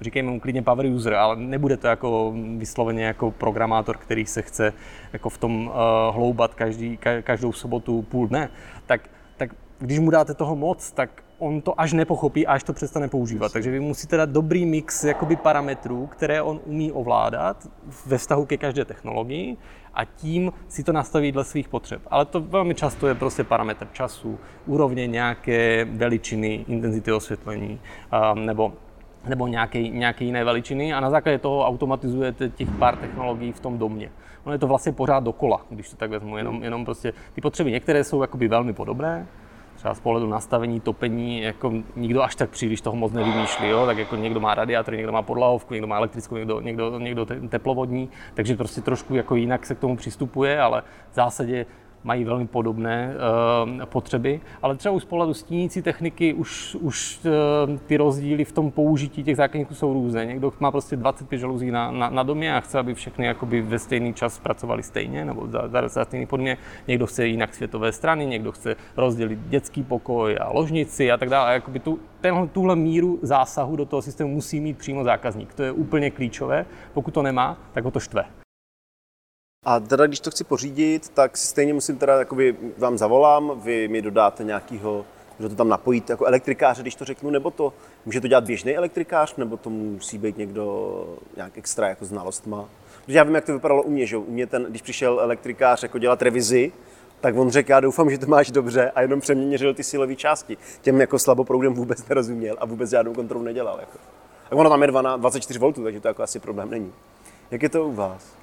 říkejme 0.00 0.30
mu 0.30 0.40
klidně 0.40 0.62
power 0.62 0.86
user, 0.86 1.14
ale 1.14 1.36
nebude 1.36 1.76
to 1.76 1.86
jako 1.86 2.34
vysloveně 2.58 3.04
jako 3.04 3.30
programátor, 3.30 3.96
který 3.96 4.26
se 4.26 4.42
chce 4.42 4.72
jako 5.12 5.28
v 5.28 5.38
tom 5.38 5.66
uh, 5.66 5.72
hloubat 6.14 6.54
každý, 6.54 6.98
každou 7.22 7.52
sobotu 7.52 8.02
půl 8.02 8.28
dne, 8.28 8.50
tak, 8.86 9.10
tak 9.36 9.54
když 9.78 9.98
mu 9.98 10.10
dáte 10.10 10.34
toho 10.34 10.56
moc, 10.56 10.90
tak 10.90 11.23
on 11.38 11.60
to 11.60 11.80
až 11.80 11.92
nepochopí, 11.92 12.46
až 12.46 12.64
to 12.64 12.72
přestane 12.72 13.08
používat. 13.08 13.52
Takže 13.52 13.70
vy 13.70 13.80
musíte 13.80 14.16
dát 14.16 14.30
dobrý 14.30 14.66
mix 14.66 15.04
jakoby 15.04 15.36
parametrů, 15.36 16.06
které 16.06 16.42
on 16.42 16.60
umí 16.64 16.92
ovládat 16.92 17.68
ve 18.06 18.18
vztahu 18.18 18.46
ke 18.46 18.56
každé 18.56 18.84
technologii 18.84 19.56
a 19.94 20.04
tím 20.04 20.52
si 20.68 20.84
to 20.84 20.92
nastaví 20.92 21.32
dle 21.32 21.44
svých 21.44 21.68
potřeb. 21.68 22.02
Ale 22.10 22.24
to 22.24 22.40
velmi 22.40 22.74
často 22.74 23.06
je 23.06 23.14
prostě 23.14 23.44
parametr 23.44 23.88
času, 23.92 24.38
úrovně 24.66 25.06
nějaké 25.06 25.84
veličiny, 25.84 26.64
intenzity 26.68 27.12
osvětlení 27.12 27.80
um, 28.32 28.46
nebo 28.46 28.72
nebo 29.26 29.46
nějaké, 29.46 29.82
nějaké 29.82 30.24
jiné 30.24 30.44
veličiny 30.44 30.94
a 30.94 31.00
na 31.00 31.10
základě 31.10 31.38
toho 31.38 31.66
automatizujete 31.66 32.48
těch 32.48 32.70
pár 32.70 32.96
technologií 32.96 33.52
v 33.52 33.60
tom 33.60 33.78
domě. 33.78 34.10
Ono 34.44 34.52
je 34.52 34.58
to 34.58 34.66
vlastně 34.66 34.92
pořád 34.92 35.24
dokola, 35.24 35.60
když 35.70 35.90
to 35.90 35.96
tak 35.96 36.10
vezmu, 36.10 36.36
jenom, 36.36 36.62
jenom 36.62 36.84
prostě 36.84 37.12
ty 37.34 37.40
potřeby 37.40 37.70
některé 37.70 38.04
jsou 38.04 38.20
jakoby 38.20 38.48
velmi 38.48 38.72
podobné, 38.72 39.26
třeba 39.84 39.94
z 39.94 40.00
pohledu 40.00 40.26
nastavení, 40.26 40.80
topení, 40.80 41.40
jako 41.40 41.72
nikdo 41.96 42.22
až 42.22 42.34
tak 42.34 42.50
příliš 42.50 42.80
toho 42.80 42.96
moc 42.96 43.12
nevymýšlí, 43.12 43.68
jo? 43.68 43.86
tak 43.86 43.98
jako 43.98 44.16
někdo 44.16 44.40
má 44.40 44.54
radiátor, 44.54 44.94
někdo 44.94 45.12
má 45.12 45.22
podlahovku, 45.22 45.74
někdo 45.74 45.86
má 45.86 45.96
elektrickou, 45.96 46.36
někdo, 46.36 46.60
někdo, 46.60 46.98
někdo 46.98 47.26
teplovodní, 47.48 48.08
takže 48.34 48.56
prostě 48.56 48.80
trošku 48.80 49.14
jako 49.14 49.36
jinak 49.36 49.66
se 49.66 49.74
k 49.74 49.78
tomu 49.78 49.96
přistupuje, 49.96 50.60
ale 50.60 50.82
v 51.10 51.14
zásadě 51.14 51.66
mají 52.04 52.24
velmi 52.24 52.46
podobné 52.46 53.14
uh, 53.74 53.84
potřeby, 53.84 54.40
ale 54.62 54.76
třeba 54.76 55.00
z 55.00 55.04
pohledu 55.04 55.34
stínící 55.34 55.82
techniky 55.82 56.34
už, 56.34 56.76
už 56.80 57.20
uh, 57.24 57.78
ty 57.86 57.96
rozdíly 57.96 58.44
v 58.44 58.52
tom 58.52 58.70
použití 58.70 59.24
těch 59.24 59.36
zákazníků 59.36 59.74
jsou 59.74 59.92
různé. 59.92 60.26
Někdo 60.26 60.52
má 60.60 60.70
prostě 60.70 60.96
25 60.96 61.38
žaluzí 61.38 61.70
na, 61.70 61.90
na, 61.90 62.10
na 62.10 62.22
domě 62.22 62.56
a 62.56 62.60
chce, 62.60 62.78
aby 62.78 62.94
všechny 62.94 63.26
jakoby 63.26 63.62
ve 63.62 63.78
stejný 63.78 64.14
čas 64.14 64.38
pracovali 64.38 64.82
stejně 64.82 65.24
nebo 65.24 65.46
za, 65.48 65.68
za, 65.68 65.88
za 65.88 66.04
stejný 66.04 66.26
podmě. 66.26 66.56
Někdo 66.88 67.06
chce 67.06 67.26
jinak 67.26 67.54
světové 67.54 67.92
strany, 67.92 68.26
někdo 68.26 68.52
chce 68.52 68.76
rozdělit 68.96 69.38
dětský 69.48 69.82
pokoj 69.82 70.36
a 70.40 70.52
ložnici 70.52 71.12
a 71.12 71.16
tak 71.16 71.28
dále. 71.28 71.48
A 71.48 71.52
jakoby 71.52 71.78
tu, 71.78 71.98
tenhle, 72.20 72.46
tuhle 72.46 72.76
míru 72.76 73.18
zásahu 73.22 73.76
do 73.76 73.86
toho 73.86 74.02
systému 74.02 74.30
musí 74.30 74.60
mít 74.60 74.78
přímo 74.78 75.04
zákazník. 75.04 75.54
To 75.54 75.62
je 75.62 75.72
úplně 75.72 76.10
klíčové. 76.10 76.66
Pokud 76.94 77.14
to 77.14 77.22
nemá, 77.22 77.58
tak 77.72 77.84
ho 77.84 77.90
to 77.90 78.00
štve. 78.00 78.43
A 79.64 79.80
teda, 79.80 80.06
když 80.06 80.20
to 80.20 80.30
chci 80.30 80.44
pořídit, 80.44 81.08
tak 81.08 81.36
stejně 81.36 81.74
musím 81.74 81.98
teda, 81.98 82.18
jakoby 82.18 82.56
vám 82.78 82.98
zavolám, 82.98 83.60
vy 83.64 83.88
mi 83.88 84.02
dodáte 84.02 84.44
nějakýho, 84.44 85.04
že 85.40 85.48
to 85.48 85.54
tam 85.54 85.68
napojit 85.68 86.10
jako 86.10 86.26
elektrikáře, 86.26 86.82
když 86.82 86.94
to 86.94 87.04
řeknu, 87.04 87.30
nebo 87.30 87.50
to 87.50 87.72
může 88.04 88.20
to 88.20 88.28
dělat 88.28 88.44
běžný 88.44 88.76
elektrikář, 88.76 89.36
nebo 89.36 89.56
to 89.56 89.70
musí 89.70 90.18
být 90.18 90.38
někdo 90.38 91.18
nějak 91.36 91.58
extra 91.58 91.88
jako 91.88 92.04
znalostma. 92.04 92.68
Protože 93.04 93.18
já 93.18 93.24
vím, 93.24 93.34
jak 93.34 93.44
to 93.44 93.52
vypadalo 93.52 93.82
u 93.82 93.90
mě, 93.90 94.06
že 94.06 94.16
u 94.16 94.30
mě 94.30 94.46
ten, 94.46 94.64
když 94.64 94.82
přišel 94.82 95.20
elektrikář 95.20 95.82
jako 95.82 95.98
dělat 95.98 96.22
revizi, 96.22 96.72
tak 97.20 97.36
on 97.36 97.50
řekl, 97.50 97.70
já 97.70 97.80
doufám, 97.80 98.10
že 98.10 98.18
to 98.18 98.26
máš 98.26 98.50
dobře 98.50 98.90
a 98.90 99.00
jenom 99.00 99.20
přeměřil 99.20 99.74
ty 99.74 99.82
silové 99.82 100.16
části. 100.16 100.56
Těm 100.82 101.00
jako 101.00 101.18
slaboproudem 101.18 101.74
vůbec 101.74 102.08
nerozuměl 102.08 102.56
a 102.58 102.66
vůbec 102.66 102.90
žádnou 102.90 103.14
kontrolu 103.14 103.44
nedělal. 103.44 103.80
Jako. 103.80 103.98
A 104.50 104.56
ono 104.56 104.70
tam 104.70 104.82
je 104.82 104.88
24 105.16 105.58
V, 105.58 105.72
takže 105.72 106.00
to 106.00 106.08
jako 106.08 106.22
asi 106.22 106.38
problém 106.38 106.70
není. 106.70 106.92
Jak 107.50 107.62
je 107.62 107.68
to 107.68 107.84
u 107.84 107.92
vás? 107.92 108.36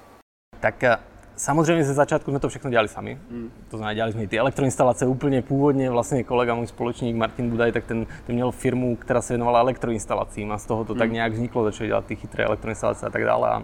Tak 0.60 0.84
eh, 0.84 0.96
Samozřejmě 1.36 1.84
ze 1.84 1.94
začátku 1.94 2.30
jsme 2.30 2.40
to 2.40 2.48
všechno 2.48 2.70
dělali 2.70 2.88
sami. 2.88 3.18
Hmm. 3.30 3.50
To 3.70 3.76
znamená, 3.76 3.94
dělali 3.94 4.12
jsme 4.12 4.22
i 4.22 4.26
ty 4.26 4.38
elektroinstalace 4.38 5.06
úplně 5.06 5.42
původně. 5.42 5.90
Vlastně 5.90 6.24
kolega, 6.24 6.54
můj 6.54 6.66
společník 6.66 7.16
Martin 7.16 7.50
Budaj, 7.50 7.72
tak 7.72 7.84
ten, 7.84 8.06
ten 8.26 8.34
měl 8.34 8.50
firmu, 8.50 8.96
která 8.96 9.22
se 9.22 9.32
věnovala 9.32 9.60
elektroinstalacím 9.60 10.52
a 10.52 10.58
z 10.58 10.66
toho 10.66 10.84
to 10.84 10.92
hmm. 10.92 10.98
tak 10.98 11.12
nějak 11.12 11.32
vzniklo, 11.32 11.64
začali 11.64 11.88
dělat 11.88 12.04
ty 12.04 12.16
chytré 12.16 12.44
elektroinstalace 12.44 13.06
a 13.06 13.10
tak 13.10 13.24
dále. 13.24 13.48
A, 13.48 13.62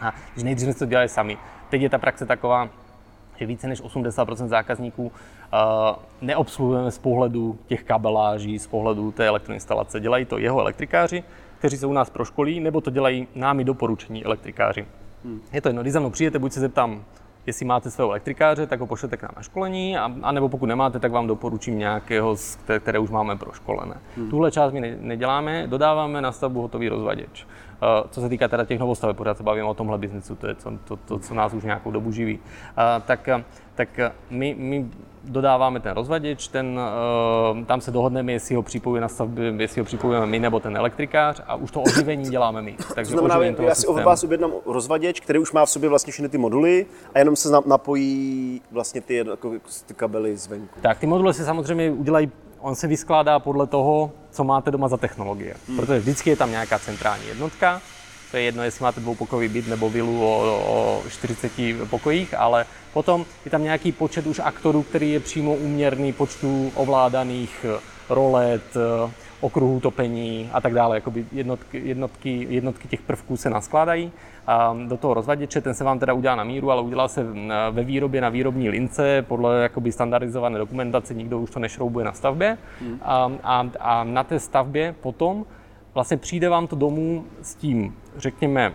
a 0.00 0.14
když 0.32 0.44
nejdřív 0.44 0.68
jsme 0.68 0.78
to 0.78 0.86
dělali 0.86 1.08
sami. 1.08 1.38
Teď 1.70 1.82
je 1.82 1.90
ta 1.90 1.98
praxe 1.98 2.26
taková, 2.26 2.68
že 3.36 3.46
více 3.46 3.68
než 3.68 3.82
80% 3.82 4.46
zákazníků 4.46 5.02
uh, 5.06 5.10
neobsluhujeme 6.20 6.90
z 6.90 6.98
pohledu 6.98 7.58
těch 7.66 7.84
kabeláží, 7.84 8.58
z 8.58 8.66
pohledu 8.66 9.12
té 9.12 9.26
elektroinstalace. 9.26 10.00
Dělají 10.00 10.24
to 10.24 10.38
jeho 10.38 10.60
elektrikáři, 10.60 11.24
kteří 11.58 11.76
se 11.76 11.86
u 11.86 11.92
nás 11.92 12.10
proškolí, 12.10 12.60
nebo 12.60 12.80
to 12.80 12.90
dělají 12.90 13.28
námi 13.34 13.64
doporučení 13.64 14.24
elektrikáři. 14.24 14.86
Hmm. 15.26 15.40
Je 15.52 15.60
to 15.60 15.68
jedno, 15.68 15.82
když 15.82 15.92
za 15.92 16.00
mnou 16.00 16.10
přijete, 16.10 16.38
buď 16.38 16.52
se 16.52 16.60
zeptám, 16.60 17.04
jestli 17.46 17.66
máte 17.66 17.90
svého 17.90 18.10
elektrikáře, 18.10 18.66
tak 18.66 18.80
ho 18.80 18.86
pošlete 18.86 19.16
k 19.16 19.22
nám 19.22 19.32
na 19.36 19.42
školení, 19.42 19.98
a, 19.98 20.12
a 20.22 20.32
nebo 20.32 20.48
pokud 20.48 20.66
nemáte, 20.66 20.98
tak 20.98 21.12
vám 21.12 21.26
doporučím 21.26 21.78
nějakého, 21.78 22.36
které 22.80 22.98
už 22.98 23.10
máme 23.10 23.36
proškolené. 23.36 23.96
Hmm. 24.16 24.30
Tuhle 24.30 24.50
část 24.50 24.72
my 24.72 24.96
neděláme, 25.00 25.66
dodáváme 25.66 26.20
na 26.20 26.32
stavbu 26.32 26.62
hotový 26.62 26.88
rozvaděč. 26.88 27.46
Co 28.10 28.20
se 28.20 28.28
týká 28.28 28.48
teda 28.48 28.64
těch 28.64 28.78
novostaveb, 28.78 29.16
pořád 29.16 29.36
se 29.36 29.42
bavíme 29.42 29.68
o 29.68 29.74
tomhle 29.74 29.98
biznesu, 29.98 30.36
to 30.36 30.46
je 30.46 30.54
to, 30.54 30.72
to, 30.84 30.96
to 30.96 31.18
co 31.18 31.34
nás 31.34 31.52
už 31.52 31.64
nějakou 31.64 31.90
dobu 31.90 32.12
živí, 32.12 32.38
tak, 33.06 33.28
tak 33.74 33.88
my, 34.30 34.54
my 34.58 34.86
dodáváme 35.24 35.80
ten 35.80 35.92
rozvaděč, 35.94 36.48
ten, 36.48 36.80
tam 37.66 37.80
se 37.80 37.90
dohodneme, 37.90 38.32
jestli 38.32 38.54
ho 38.54 38.62
připojíme 38.62 39.00
na 39.00 39.08
stavbě, 39.08 39.54
jestli 39.58 39.80
ho 39.80 39.84
připojíme 39.84 40.26
my 40.26 40.38
nebo 40.38 40.60
ten 40.60 40.76
elektrikář 40.76 41.42
a 41.46 41.54
už 41.54 41.70
to 41.70 41.80
oživení 41.80 42.30
děláme 42.30 42.62
my. 42.62 42.76
Takže 42.94 43.14
to 43.14 43.26
znamená, 43.26 43.62
já 43.62 43.74
si 43.74 43.86
od 43.86 44.02
vás 44.02 44.24
objednám 44.24 44.50
rozvaděč, 44.66 45.20
který 45.20 45.38
už 45.38 45.52
má 45.52 45.66
v 45.66 45.70
sobě 45.70 45.88
vlastně 45.88 46.12
všechny 46.12 46.28
ty 46.28 46.38
moduly 46.38 46.86
a 47.14 47.18
jenom 47.18 47.36
se 47.36 47.48
napojí 47.66 48.62
vlastně 48.70 49.00
ty, 49.00 49.16
jako, 49.16 49.52
ty 49.86 49.94
kabely 49.94 50.36
zvenku. 50.36 50.80
Tak, 50.80 50.98
ty 50.98 51.06
moduly 51.06 51.34
se 51.34 51.44
samozřejmě 51.44 51.90
udělají 51.90 52.30
on 52.60 52.74
se 52.74 52.86
vyskládá 52.86 53.38
podle 53.38 53.66
toho, 53.66 54.12
co 54.30 54.44
máte 54.44 54.70
doma 54.70 54.88
za 54.88 54.96
technologie. 54.96 55.54
Hmm. 55.68 55.76
Protože 55.76 55.98
vždycky 55.98 56.30
je 56.30 56.36
tam 56.36 56.50
nějaká 56.50 56.78
centrální 56.78 57.28
jednotka, 57.28 57.82
to 58.30 58.36
je 58.36 58.42
jedno, 58.42 58.62
jestli 58.62 58.82
máte 58.82 59.00
dvoupokojový 59.00 59.48
byt 59.48 59.68
nebo 59.68 59.90
vilu 59.90 60.24
o, 60.24 60.62
o 60.66 61.02
40 61.10 61.52
pokojích, 61.90 62.34
ale 62.34 62.66
potom 62.92 63.24
je 63.44 63.50
tam 63.50 63.62
nějaký 63.62 63.92
počet 63.92 64.26
už 64.26 64.38
aktorů, 64.38 64.82
který 64.82 65.10
je 65.10 65.20
přímo 65.20 65.54
uměrný 65.54 66.12
počtu 66.12 66.72
ovládaných 66.74 67.66
rolet, 68.08 68.62
okruhů 69.40 69.80
topení 69.80 70.50
a 70.52 70.60
tak 70.60 70.74
dále. 70.74 70.96
Jakoby 70.96 71.26
jednotky, 71.32 71.82
jednotky, 71.84 72.46
jednotky 72.50 72.88
těch 72.88 73.00
prvků 73.00 73.36
se 73.36 73.50
naskládají 73.50 74.12
do 74.88 74.96
toho 74.96 75.14
rozvaděče, 75.14 75.60
ten 75.60 75.74
se 75.74 75.84
vám 75.84 75.98
teda 75.98 76.12
udělá 76.12 76.34
na 76.34 76.44
míru, 76.44 76.70
ale 76.70 76.82
udělá 76.82 77.08
se 77.08 77.26
ve 77.70 77.84
výrobě 77.84 78.20
na 78.20 78.28
výrobní 78.28 78.68
lince 78.68 79.24
podle 79.28 79.62
jakoby 79.62 79.92
standardizované 79.92 80.58
dokumentace, 80.58 81.14
nikdo 81.14 81.40
už 81.40 81.50
to 81.50 81.60
nešroubuje 81.60 82.04
na 82.04 82.12
stavbě. 82.12 82.58
Hmm. 82.80 82.98
A, 83.02 83.32
a, 83.42 83.70
a 83.80 84.04
na 84.04 84.24
té 84.24 84.40
stavbě 84.40 84.94
potom 85.00 85.44
vlastně 85.94 86.16
přijde 86.16 86.48
vám 86.48 86.66
to 86.66 86.76
domů 86.76 87.24
s 87.42 87.54
tím, 87.54 87.94
řekněme, 88.16 88.72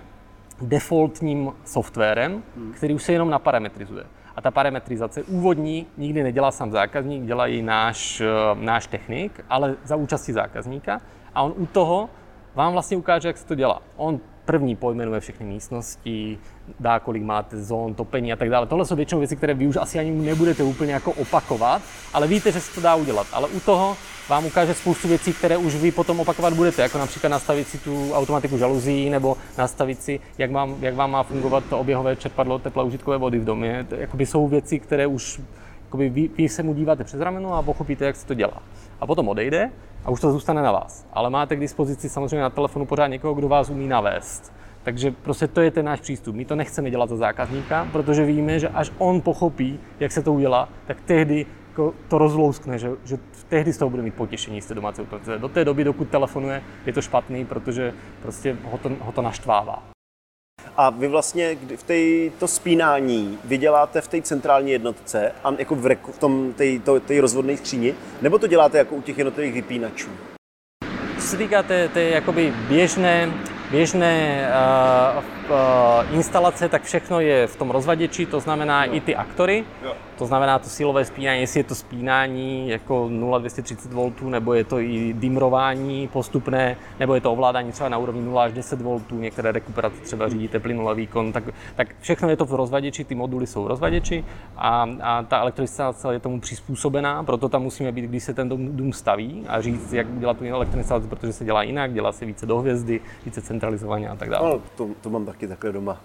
defaultním 0.62 1.52
softwarem, 1.66 2.44
hmm. 2.56 2.74
který 2.74 2.94
už 2.94 3.04
se 3.04 3.12
jenom 3.12 3.30
naparametrizuje. 3.30 4.04
Ta 4.42 4.52
parametrizace 4.52 5.24
úvodní 5.24 5.88
nikdy 5.98 6.24
nedělá 6.24 6.52
sám 6.52 6.72
zákazník, 6.72 7.26
dělá 7.26 7.46
ji 7.46 7.62
náš, 7.62 8.22
náš 8.54 8.88
technik, 8.88 9.46
ale 9.50 9.76
za 9.84 9.96
účasti 9.96 10.34
zákazníka. 10.34 11.02
A 11.36 11.42
on 11.42 11.54
u 11.58 11.66
toho 11.66 12.10
vám 12.56 12.74
vlastně 12.74 12.98
ukáže, 12.98 13.28
jak 13.28 13.38
se 13.38 13.46
to 13.46 13.56
dělá. 13.56 13.82
On 13.98 14.20
první 14.46 14.76
pojmenuje 14.76 15.20
všechny 15.20 15.46
místnosti, 15.46 16.38
dá, 16.80 17.00
kolik 17.00 17.24
máte 17.24 17.62
zón, 17.62 17.94
topení 17.94 18.34
a 18.34 18.36
tak 18.36 18.50
dále. 18.50 18.68
Tohle 18.68 18.86
jsou 18.86 18.96
většinou 18.96 19.20
věci, 19.20 19.36
které 19.36 19.54
vy 19.54 19.68
už 19.68 19.76
asi 19.76 20.00
ani 20.00 20.12
nebudete 20.12 20.64
úplně 20.64 20.94
jako 20.94 21.12
opakovat, 21.12 21.82
ale 22.14 22.28
víte, 22.28 22.52
že 22.52 22.60
se 22.60 22.76
to 22.76 22.82
dá 22.82 22.96
udělat. 22.96 23.28
Ale 23.34 23.48
u 23.48 23.60
toho 23.60 23.98
vám 24.30 24.46
ukáže 24.46 24.74
spoustu 24.74 25.08
věcí, 25.08 25.34
které 25.34 25.58
už 25.58 25.76
vy 25.76 25.92
potom 25.92 26.20
opakovat 26.20 26.54
budete, 26.54 26.82
jako 26.82 26.98
například 26.98 27.30
nastavit 27.30 27.68
si 27.68 27.78
tu 27.78 28.14
automatiku 28.14 28.58
žaluzí 28.58 29.10
nebo 29.10 29.38
nastavit 29.58 30.04
si, 30.04 30.20
jak 30.38 30.52
vám, 30.52 30.76
jak 30.80 30.96
vám 30.96 31.12
má 31.12 31.24
fungovat 31.24 31.64
to 31.70 31.80
oběhové 31.80 32.16
čerpadlo 32.16 32.60
teplé 32.60 32.84
užitkové 32.84 33.18
vody 33.18 33.40
v 33.40 33.46
domě. 33.46 33.86
To, 33.90 33.96
jakoby 33.96 34.26
jsou 34.26 34.48
věci, 34.48 34.80
které 34.80 35.08
už 35.08 35.42
jakoby 35.92 36.10
vy, 36.10 36.30
vy 36.38 36.50
se 36.50 36.64
mu 36.64 36.74
díváte 36.74 37.04
přes 37.04 37.20
rameno 37.20 37.54
a 37.54 37.62
pochopíte, 37.62 38.06
jak 38.06 38.16
se 38.16 38.28
to 38.28 38.34
dělá. 38.34 38.64
A 39.02 39.08
potom 39.08 39.28
odejde 39.28 39.72
a 40.06 40.12
už 40.12 40.22
to 40.22 40.32
zůstane 40.32 40.62
na 40.62 40.72
vás. 40.72 41.08
Ale 41.14 41.30
máte 41.30 41.56
k 41.56 41.60
dispozici 41.60 42.10
samozřejmě 42.10 42.42
na 42.42 42.50
telefonu 42.50 42.86
pořád 42.86 43.08
někoho, 43.08 43.34
kdo 43.34 43.48
vás 43.48 43.70
umí 43.70 43.88
navést. 43.88 44.54
Takže 44.84 45.12
prostě 45.12 45.48
to 45.48 45.62
je 45.62 45.72
ten 45.72 45.86
náš 45.86 46.00
přístup. 46.00 46.36
My 46.36 46.46
to 46.46 46.56
nechceme 46.56 46.92
dělat 46.92 47.10
za 47.10 47.16
zákazníka, 47.16 47.88
protože 47.92 48.26
víme, 48.26 48.60
že 48.60 48.70
až 48.70 48.92
on 48.98 49.22
pochopí, 49.22 49.80
jak 50.00 50.12
se 50.12 50.22
to 50.22 50.34
udělá, 50.34 50.70
tak 50.88 51.02
tehdy 51.02 51.46
jako 51.70 51.94
to 52.08 52.18
rozlouskne, 52.18 52.80
že, 52.80 52.92
že 53.04 53.18
tehdy 53.50 53.74
z 53.74 53.78
toho 53.78 53.90
bude 53.90 54.04
mít 54.04 54.14
potěšení 54.14 54.62
z 54.62 54.66
té 54.66 54.74
domácí. 54.74 55.02
Do 55.38 55.50
té 55.50 55.66
doby, 55.66 55.84
dokud 55.84 56.10
telefonuje, 56.10 56.64
je 56.86 56.94
to 56.94 57.02
špatný, 57.02 57.46
protože 57.46 57.94
prostě 58.22 58.58
ho 58.72 58.78
to, 58.78 58.90
ho 59.00 59.12
to 59.12 59.22
naštvává. 59.22 59.84
A 60.78 60.90
vy 60.90 61.08
vlastně 61.08 61.58
v 61.76 61.84
té 61.84 62.30
to 62.40 62.48
spínání 62.48 63.40
vyděláte 63.44 64.02
v 64.02 64.08
té 64.08 64.22
centrální 64.22 64.72
jednotce 64.72 65.32
a 65.44 65.54
jako 65.58 65.76
v, 65.76 65.86
reku, 65.86 66.12
v 66.12 66.18
tom 66.18 66.54
té 67.08 67.22
rozvodné 67.22 67.58
skříni, 67.58 67.96
nebo 68.22 68.40
to 68.40 68.48
děláte 68.48 68.78
jako 68.78 68.96
u 68.96 69.02
těch 69.02 69.18
jednotlivých 69.18 69.54
vypínačů? 69.54 70.10
Co 71.20 71.28
se 71.28 71.38
týká 71.38 71.64
té, 71.64 71.88
té 71.88 72.02
jakoby 72.02 72.54
běžné, 72.68 73.34
běžné 73.72 74.48
uh, 75.18 75.41
instalace, 76.12 76.70
tak 76.70 76.84
všechno 76.84 77.20
je 77.20 77.48
v 77.48 77.56
tom 77.56 77.70
rozvaděči, 77.70 78.26
to 78.26 78.40
znamená 78.40 78.86
jo. 78.86 78.94
i 78.94 79.02
ty 79.02 79.16
aktory. 79.16 79.64
Jo. 79.84 79.94
To 80.18 80.26
znamená 80.26 80.60
to 80.60 80.70
silové 80.70 81.06
spínání, 81.06 81.42
jestli 81.42 81.60
je 81.60 81.64
to 81.64 81.76
spínání 81.76 82.70
jako 82.70 83.10
0,230 83.10 83.94
V, 83.94 84.30
nebo 84.30 84.54
je 84.54 84.64
to 84.64 84.80
i 84.80 85.14
dimrování 85.14 86.08
postupné, 86.08 86.78
nebo 87.00 87.16
je 87.16 87.22
to 87.22 87.32
ovládání 87.32 87.72
třeba 87.72 87.90
na 87.90 87.98
úrovni 87.98 88.22
0 88.22 88.44
až 88.44 88.54
10 88.54 88.82
V, 88.82 89.02
některé 89.12 89.52
rekuperace 89.52 90.02
třeba 90.02 90.30
řídíte 90.30 90.60
plynulý 90.60 90.96
výkon, 90.96 91.32
tak, 91.32 91.44
tak 91.76 91.88
všechno 92.00 92.30
je 92.30 92.38
to 92.38 92.46
v 92.46 92.54
rozvaděči, 92.54 93.04
ty 93.04 93.16
moduly 93.16 93.48
jsou 93.48 93.64
v 93.64 93.68
rozvaděči 93.68 94.26
a, 94.58 94.90
a 95.02 95.24
ta 95.24 95.40
elektroinstalace 95.40 96.14
je 96.14 96.20
tomu 96.20 96.40
přizpůsobená, 96.40 97.24
proto 97.24 97.50
tam 97.50 97.64
musíme 97.64 97.92
být, 97.92 98.06
když 98.06 98.24
se 98.24 98.34
ten 98.34 98.50
dům, 98.50 98.78
dům 98.78 98.94
staví 98.94 99.46
a 99.48 99.62
říct, 99.62 99.94
jak 99.94 100.20
dělat 100.20 100.38
tu 100.38 100.46
elektroinstalaci, 100.46 101.08
protože 101.08 101.34
se 101.34 101.46
dělá 101.46 101.64
jinak, 101.64 101.94
dělá 101.94 102.12
se 102.12 102.26
více 102.26 102.46
do 102.46 102.60
hvězdy, 102.60 103.02
více 103.26 103.42
centralizovaně 103.42 104.10
a 104.10 104.16
tak 104.16 104.30
dále. 104.30 104.50
No, 104.50 104.62
to, 104.76 104.88
to 105.02 105.10
mám 105.10 105.26
taky 105.26 105.41
takhle 105.48 105.72
doma. 105.72 106.02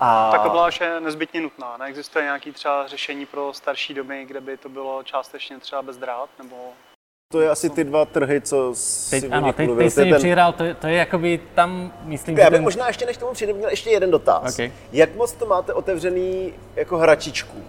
A... 0.00 0.30
Ta 0.30 0.38
kabláž 0.38 0.80
je 0.80 1.00
nezbytně 1.00 1.40
nutná. 1.40 1.76
Neexistuje 1.76 2.24
nějaký 2.24 2.52
třeba 2.52 2.86
řešení 2.86 3.26
pro 3.26 3.52
starší 3.52 3.94
domy, 3.94 4.24
kde 4.24 4.40
by 4.40 4.56
to 4.56 4.68
bylo 4.68 5.02
částečně 5.02 5.58
třeba 5.58 5.82
bez 5.82 5.96
drát? 5.96 6.28
Nebo... 6.38 6.56
To 7.32 7.40
je 7.40 7.50
asi 7.50 7.70
ty 7.70 7.84
dva 7.84 8.04
trhy, 8.04 8.40
co 8.40 8.74
si 8.74 9.20
teď, 9.20 9.32
ano, 9.32 9.52
teď, 9.52 9.70
teď 9.78 9.92
jsi 9.92 10.04
ten... 10.04 10.18
přihrál, 10.18 10.52
to, 10.52 10.64
je, 10.64 10.74
to 10.74 10.86
je 10.86 10.94
jakoby 10.94 11.40
tam, 11.54 11.92
myslím, 12.02 12.38
Já 12.38 12.50
bych 12.50 12.56
ten... 12.56 12.64
možná 12.64 12.86
ještě 12.86 13.06
než 13.06 13.16
tomu 13.16 13.32
přijde, 13.32 13.52
měl 13.52 13.70
ještě 13.70 13.90
jeden 13.90 14.10
dotaz. 14.10 14.54
Okay. 14.54 14.72
Jak 14.92 15.14
moc 15.14 15.32
to 15.32 15.46
máte 15.46 15.72
otevřený 15.74 16.54
jako 16.76 16.98
hračičku? 16.98 17.64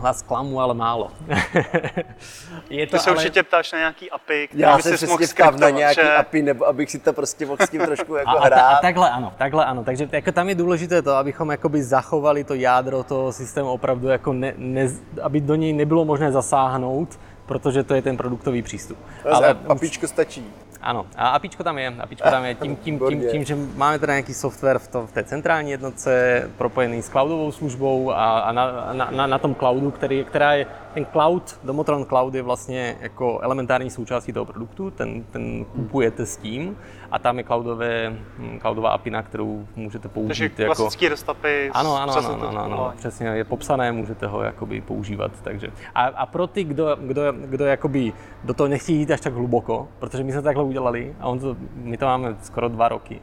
Hlas 0.00 0.22
klamu, 0.22 0.60
ale 0.60 0.74
málo. 0.74 1.10
je 2.70 2.86
to 2.86 2.96
Ty 2.96 3.02
se 3.02 3.10
ale... 3.10 3.16
určitě 3.16 3.42
ptáš 3.42 3.72
na 3.72 3.78
nějaký 3.78 4.10
API, 4.10 4.48
který 4.48 4.62
Já 4.62 4.78
se 4.78 4.92
přesně 4.92 5.26
ptám 5.34 5.60
na 5.60 5.70
nějaký 5.70 6.00
že... 6.00 6.16
API, 6.16 6.42
nebo 6.42 6.66
abych 6.66 6.90
si 6.90 6.98
to 6.98 7.12
prostě 7.12 7.46
mohl 7.46 7.66
s 7.66 7.70
tím 7.70 7.80
trošku 7.80 8.14
jako 8.14 8.38
a, 8.38 8.44
hrát. 8.44 8.60
A, 8.60 8.68
a, 8.68 8.80
takhle 8.80 9.10
ano, 9.10 9.32
takhle 9.38 9.64
ano. 9.64 9.84
Takže 9.84 10.08
jako 10.12 10.32
tam 10.32 10.48
je 10.48 10.54
důležité 10.54 11.02
to, 11.02 11.12
abychom 11.12 11.50
jakoby 11.50 11.82
zachovali 11.82 12.44
to 12.44 12.54
jádro 12.54 13.02
toho 13.02 13.32
systému 13.32 13.70
opravdu, 13.70 14.08
jako 14.08 14.32
ne, 14.32 14.54
ne, 14.56 14.88
aby 15.22 15.40
do 15.40 15.54
něj 15.54 15.72
nebylo 15.72 16.04
možné 16.04 16.32
zasáhnout, 16.32 17.18
protože 17.46 17.82
to 17.82 17.94
je 17.94 18.02
ten 18.02 18.16
produktový 18.16 18.62
přístup. 18.62 18.98
Ale 19.30 19.56
APIčko 19.68 20.08
stačí. 20.08 20.44
Ano, 20.82 21.06
a 21.16 21.28
APIčko 21.28 21.64
tam 21.64 21.78
je. 21.78 21.94
APIčko 22.00 22.30
tam 22.30 22.44
je 22.44 22.54
tím, 22.54 22.76
tím, 22.76 22.98
tím, 23.08 23.22
tím, 23.30 23.44
že 23.44 23.56
máme 23.76 23.98
teda 23.98 24.12
nějaký 24.12 24.34
software 24.34 24.78
v, 24.78 24.88
to, 24.88 25.06
v 25.06 25.12
té 25.12 25.24
centrální 25.24 25.70
jednotce 25.70 26.50
propojený 26.58 27.02
s 27.02 27.08
cloudovou 27.08 27.52
službou 27.52 28.10
a, 28.10 28.40
a 28.40 28.52
na, 28.52 28.92
na, 28.92 29.10
na, 29.10 29.26
na 29.26 29.38
tom 29.38 29.54
cloudu, 29.54 29.90
který, 29.90 30.24
která 30.24 30.54
je 30.54 30.66
ten 30.94 31.06
cloud, 31.12 31.60
Domotron 31.64 32.04
Cloud 32.04 32.34
je 32.34 32.42
vlastně 32.42 32.96
jako 33.00 33.40
elementární 33.42 33.90
součástí 33.90 34.32
toho 34.32 34.44
produktu, 34.46 34.90
ten, 34.90 35.24
ten 35.24 35.64
kupujete 35.64 36.26
s 36.26 36.36
tím 36.36 36.76
a 37.10 37.18
tam 37.18 37.38
je 37.38 37.44
cloudové, 37.44 38.16
hm, 38.38 38.58
cloudová 38.60 38.90
API, 38.90 39.10
na 39.10 39.22
kterou 39.22 39.66
můžete 39.76 40.08
použít. 40.08 40.28
Takže 40.28 40.50
jako... 40.58 40.74
klasický 40.74 41.08
restapy. 41.08 41.70
Ano, 41.74 41.96
ano, 41.96 42.16
ano, 42.16 42.34
ano, 42.34 42.48
ano, 42.48 42.60
ano, 42.60 42.92
přesně, 42.96 43.26
je 43.26 43.44
popsané, 43.44 43.92
můžete 43.92 44.26
ho 44.26 44.42
jakoby 44.42 44.80
používat. 44.80 45.32
Takže. 45.42 45.68
A, 45.94 46.04
a 46.04 46.26
pro 46.26 46.46
ty, 46.46 46.64
kdo, 46.64 46.96
kdo, 47.00 47.22
kdo 47.32 47.64
jakoby 47.64 48.12
do 48.44 48.54
toho 48.54 48.68
nechtějí 48.68 48.98
jít 48.98 49.10
až 49.10 49.20
tak 49.20 49.34
hluboko, 49.34 49.88
protože 49.98 50.24
my 50.24 50.32
jsme 50.32 50.42
takhle 50.42 50.64
udělali 50.70 51.14
a 51.20 51.26
on 51.26 51.38
to, 51.38 51.56
my 51.74 51.96
to 51.96 52.06
máme 52.06 52.36
skoro 52.42 52.68
dva 52.68 52.88
roky, 52.88 53.20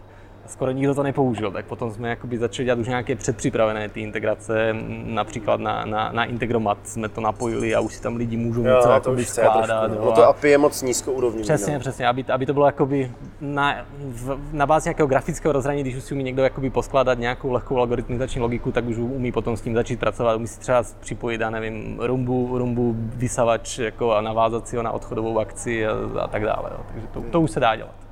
skoro 0.48 0.72
nikdo 0.72 0.96
to 0.96 1.04
nepoužil, 1.04 1.52
tak 1.52 1.66
potom 1.66 1.92
jsme 1.92 2.10
jakoby 2.10 2.38
začali 2.38 2.66
dělat 2.66 2.80
už 2.80 2.88
nějaké 2.88 3.16
předpřipravené 3.16 3.90
ty 3.90 4.02
integrace, 4.02 4.76
například 5.06 5.60
na, 5.60 5.86
na, 5.86 6.12
na 6.12 6.26
Integromat 6.26 6.78
jsme 6.84 7.10
to 7.10 7.22
napojili 7.22 7.76
a 7.76 7.80
už 7.80 7.94
si 7.94 8.02
tam 8.02 8.16
lidi 8.16 8.38
můžou 8.38 8.66
jo, 8.66 8.76
něco 8.76 8.92
jakoby 8.92 9.26
skládat. 9.26 9.92
Jo, 9.92 10.02
no 10.06 10.12
to 10.12 10.24
API 10.24 10.50
je 10.50 10.58
moc 10.58 10.82
nízkourovňové. 10.82 11.44
Přesně, 11.44 11.74
no. 11.74 11.80
přesně, 11.80 12.08
aby, 12.08 12.24
aby 12.24 12.46
to 12.46 12.54
bylo 12.54 12.66
jakoby 12.66 13.12
na, 13.42 13.86
v, 14.00 14.40
na 14.52 14.66
bázi 14.66 14.88
nějakého 14.88 15.08
grafického 15.08 15.52
rozhraní, 15.52 15.82
když 15.82 15.96
už 15.96 16.04
si 16.04 16.14
umí 16.14 16.24
někdo 16.24 16.44
jakoby 16.44 16.70
poskládat 16.70 17.20
nějakou 17.20 17.52
lehkou 17.52 17.78
algoritmizační 17.78 18.42
logiku, 18.42 18.72
tak 18.72 18.86
už 18.86 18.98
umí 18.98 19.32
potom 19.32 19.58
s 19.58 19.62
tím 19.62 19.76
začít 19.76 20.00
pracovat, 20.00 20.36
umí 20.36 20.48
si 20.48 20.60
třeba 20.60 20.84
připojit, 21.00 21.42
já 21.42 21.50
nevím, 21.50 21.98
rumbu, 22.00 22.58
rumbu 22.58 22.96
vysavač 22.98 23.80
jako 23.80 24.14
a 24.14 24.22
navázat 24.22 24.68
si 24.68 24.78
ho 24.78 24.84
na 24.84 24.92
odchodovou 24.92 25.40
akci 25.40 25.88
a, 25.88 25.92
a 26.20 26.28
tak 26.28 26.44
dále. 26.44 26.70
Jo. 26.72 26.80
Takže 26.92 27.08
to, 27.08 27.22
to 27.22 27.42
už 27.42 27.52
se 27.52 27.60
dá 27.60 27.76
dělat. 27.76 28.07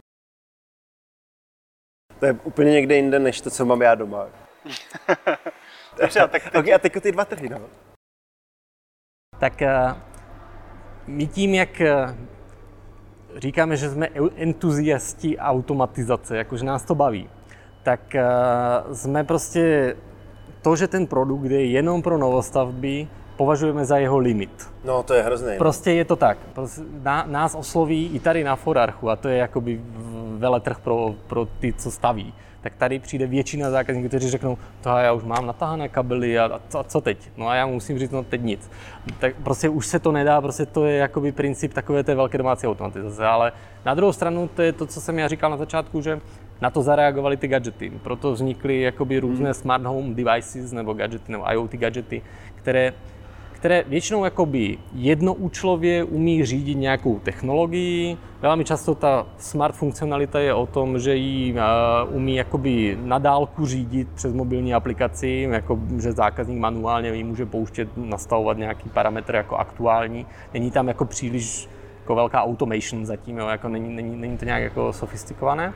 To 2.19 2.25
je 2.25 2.33
úplně 2.43 2.71
někde 2.71 2.95
jinde, 2.95 3.19
než 3.19 3.41
to, 3.41 3.49
co 3.49 3.65
mám 3.65 3.81
já 3.81 3.95
doma. 3.95 4.27
Dobře, 6.01 6.19
tak 6.19 6.43
teď... 6.43 6.55
okay, 6.55 6.73
a 6.73 6.77
teď 6.77 6.93
ty 7.01 7.11
dva 7.11 7.25
trhy, 7.25 7.49
no. 7.49 7.61
Tak 9.39 9.53
uh, 9.61 9.97
my 11.07 11.27
tím, 11.27 11.53
jak 11.53 11.81
uh, 11.81 12.15
říkáme, 13.35 13.77
že 13.77 13.89
jsme 13.89 14.07
entuziasti 14.35 15.37
automatizace, 15.37 16.37
jakože 16.37 16.65
nás 16.65 16.85
to 16.85 16.95
baví, 16.95 17.29
tak 17.83 18.01
uh, 18.15 18.93
jsme 18.93 19.23
prostě 19.23 19.95
to, 20.61 20.75
že 20.75 20.87
ten 20.87 21.07
produkt 21.07 21.45
je 21.45 21.65
jenom 21.65 22.01
pro 22.01 22.17
novostavby, 22.17 23.07
považujeme 23.37 23.85
za 23.85 23.97
jeho 23.97 24.17
limit. 24.17 24.69
No, 24.83 25.03
to 25.03 25.13
je 25.13 25.23
hrozné. 25.23 25.57
Prostě 25.57 25.91
je 25.91 26.05
to 26.05 26.15
tak. 26.15 26.37
Prostě 26.53 26.81
nás 27.25 27.55
osloví 27.55 28.09
i 28.13 28.19
tady 28.19 28.43
na 28.43 28.55
Forarchu 28.55 29.09
a 29.09 29.15
to 29.15 29.27
je 29.27 29.37
jakoby 29.37 29.81
veletrh 30.37 30.79
pro, 30.79 31.15
pro 31.27 31.47
ty, 31.59 31.73
co 31.73 31.91
staví. 31.91 32.33
Tak 32.61 32.73
tady 32.75 32.99
přijde 32.99 33.27
většina 33.27 33.69
zákazníků, 33.69 34.07
kteří 34.07 34.29
řeknou, 34.29 34.57
to 34.81 34.89
já 34.89 35.13
už 35.13 35.23
mám 35.23 35.45
natahané 35.45 35.89
kabely 35.89 36.39
a, 36.39 36.45
a 36.45 36.61
co, 36.69 36.79
a 36.79 36.83
co 36.83 37.01
teď? 37.01 37.17
No 37.37 37.47
a 37.47 37.55
já 37.55 37.65
musím 37.65 37.99
říct, 37.99 38.11
no 38.11 38.23
teď 38.23 38.41
nic. 38.41 38.71
Tak 39.19 39.35
prostě 39.43 39.69
už 39.69 39.87
se 39.87 39.99
to 39.99 40.11
nedá, 40.11 40.41
prostě 40.41 40.65
to 40.65 40.85
je 40.85 40.97
jakoby 40.97 41.31
princip 41.31 41.73
takové 41.73 42.03
té 42.03 42.15
velké 42.15 42.37
domácí 42.37 42.67
automatizace. 42.67 43.25
Ale 43.25 43.51
na 43.85 43.93
druhou 43.93 44.13
stranu 44.13 44.49
to 44.55 44.61
je 44.61 44.73
to, 44.73 44.85
co 44.85 45.01
jsem 45.01 45.19
já 45.19 45.27
říkal 45.27 45.51
na 45.51 45.57
začátku, 45.57 46.01
že 46.01 46.19
na 46.61 46.69
to 46.69 46.81
zareagovaly 46.81 47.37
ty 47.37 47.47
gadgety. 47.47 47.91
Proto 48.03 48.31
vznikly 48.31 48.81
jakoby 48.81 49.19
různé 49.19 49.53
smart 49.53 49.83
home 49.83 50.15
devices 50.15 50.71
nebo 50.71 50.93
gadgety 50.93 51.31
nebo 51.31 51.51
IoT 51.51 51.71
gadgety, 51.71 52.21
které 52.55 52.93
které 53.65 53.83
většinou 53.87 54.25
jakoby 54.25 54.77
jednoúčlově 54.93 56.03
umí 56.03 56.45
řídit 56.45 56.75
nějakou 56.75 57.19
technologii. 57.19 58.17
Velmi 58.41 58.65
často 58.65 58.95
ta 58.95 59.27
smart 59.37 59.75
funkcionalita 59.75 60.39
je 60.39 60.53
o 60.53 60.65
tom, 60.65 60.99
že 60.99 61.15
ji 61.15 61.53
uh, 61.53 61.59
umí 62.15 62.35
jakoby 62.35 62.97
na 63.01 63.17
dálku 63.17 63.65
řídit 63.65 64.07
přes 64.15 64.33
mobilní 64.33 64.73
aplikaci, 64.73 65.47
jako, 65.51 65.79
že 66.01 66.11
zákazník 66.11 66.59
manuálně 66.59 67.09
ji 67.09 67.23
může 67.23 67.45
pouštět, 67.45 67.89
nastavovat 67.97 68.57
nějaký 68.57 68.89
parametr 68.89 69.35
jako 69.35 69.55
aktuální. 69.55 70.25
Není 70.53 70.71
tam 70.71 70.87
jako 70.87 71.05
příliš 71.05 71.69
jako 72.01 72.15
velká 72.15 72.43
automation 72.43 73.05
zatím, 73.05 73.37
jo, 73.37 73.47
jako 73.47 73.69
není, 73.69 73.95
není, 73.95 74.15
není 74.15 74.37
to 74.37 74.45
nějak 74.45 74.63
jako 74.63 74.93
sofistikované. 74.93 75.73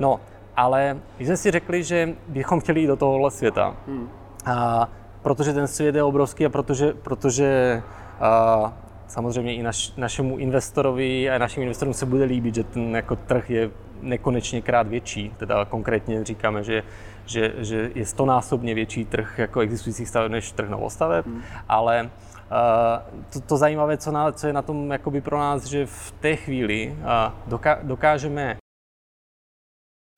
No, 0.00 0.20
ale 0.56 0.96
my 1.18 1.26
jsme 1.26 1.36
si 1.36 1.50
řekli, 1.50 1.82
že 1.82 2.14
bychom 2.28 2.60
chtěli 2.60 2.80
jít 2.80 2.86
do 2.86 2.96
tohohle 2.96 3.30
světa. 3.30 3.76
Hmm. 3.86 4.08
A 4.46 4.88
protože 5.22 5.52
ten 5.52 5.66
svět 5.66 5.94
je 5.94 6.02
obrovský 6.02 6.46
a 6.46 6.48
protože, 6.48 6.92
protože 6.92 7.82
a, 8.20 8.72
samozřejmě 9.06 9.54
i 9.54 9.62
naš, 9.62 9.92
našemu 9.96 10.38
investorovi 10.38 11.30
a 11.30 11.38
našim 11.38 11.62
investorům 11.62 11.94
se 11.94 12.06
bude 12.06 12.24
líbit, 12.24 12.54
že 12.54 12.64
ten 12.64 12.96
jako 12.96 13.16
trh 13.16 13.50
je 13.50 13.70
nekonečně 14.02 14.62
krát 14.62 14.86
větší. 14.86 15.34
Teda 15.36 15.64
konkrétně 15.64 16.24
říkáme, 16.24 16.64
že, 16.64 16.82
že, 17.26 17.54
že 17.58 17.90
je 17.94 18.06
stonásobně 18.06 18.74
větší 18.74 19.04
trh 19.04 19.38
jako 19.38 19.60
existujících 19.60 20.08
staveb 20.08 20.32
než 20.32 20.52
trh 20.52 20.68
novostaveb, 20.68 21.26
hmm. 21.26 21.42
ale 21.68 22.10
Uh, 22.52 23.22
to, 23.32 23.40
to 23.40 23.56
zajímavé, 23.56 23.96
co, 23.96 24.12
na, 24.12 24.32
co 24.32 24.46
je 24.46 24.52
na 24.52 24.62
tom 24.62 24.90
jakoby 24.90 25.20
pro 25.20 25.38
nás, 25.38 25.64
že 25.64 25.86
v 25.86 26.14
té 26.20 26.36
chvíli 26.36 26.96
uh, 26.98 27.32
doká, 27.46 27.78
dokážeme 27.82 28.56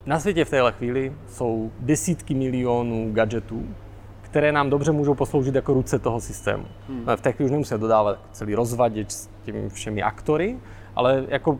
na 0.05 0.19
světě 0.19 0.45
v 0.45 0.49
téhle 0.49 0.71
chvíli 0.71 1.13
jsou 1.27 1.71
desítky 1.79 2.33
milionů 2.33 3.11
gadgetů, 3.13 3.75
které 4.35 4.51
nám 4.51 4.69
dobře 4.69 4.91
můžou 4.91 5.13
posloužit 5.13 5.55
jako 5.55 5.73
ruce 5.73 5.99
toho 5.99 6.21
systému. 6.21 6.65
Hmm. 6.89 7.05
V 7.15 7.21
té 7.21 7.31
chvíli 7.31 7.45
už 7.45 7.51
nemusíme 7.51 7.77
dodávat 7.77 8.19
celý 8.31 8.55
rozvaděč 8.55 9.11
s 9.11 9.29
těmi 9.43 9.69
všemi 9.69 10.03
aktory, 10.03 10.59
ale 10.95 11.25
jako 11.27 11.59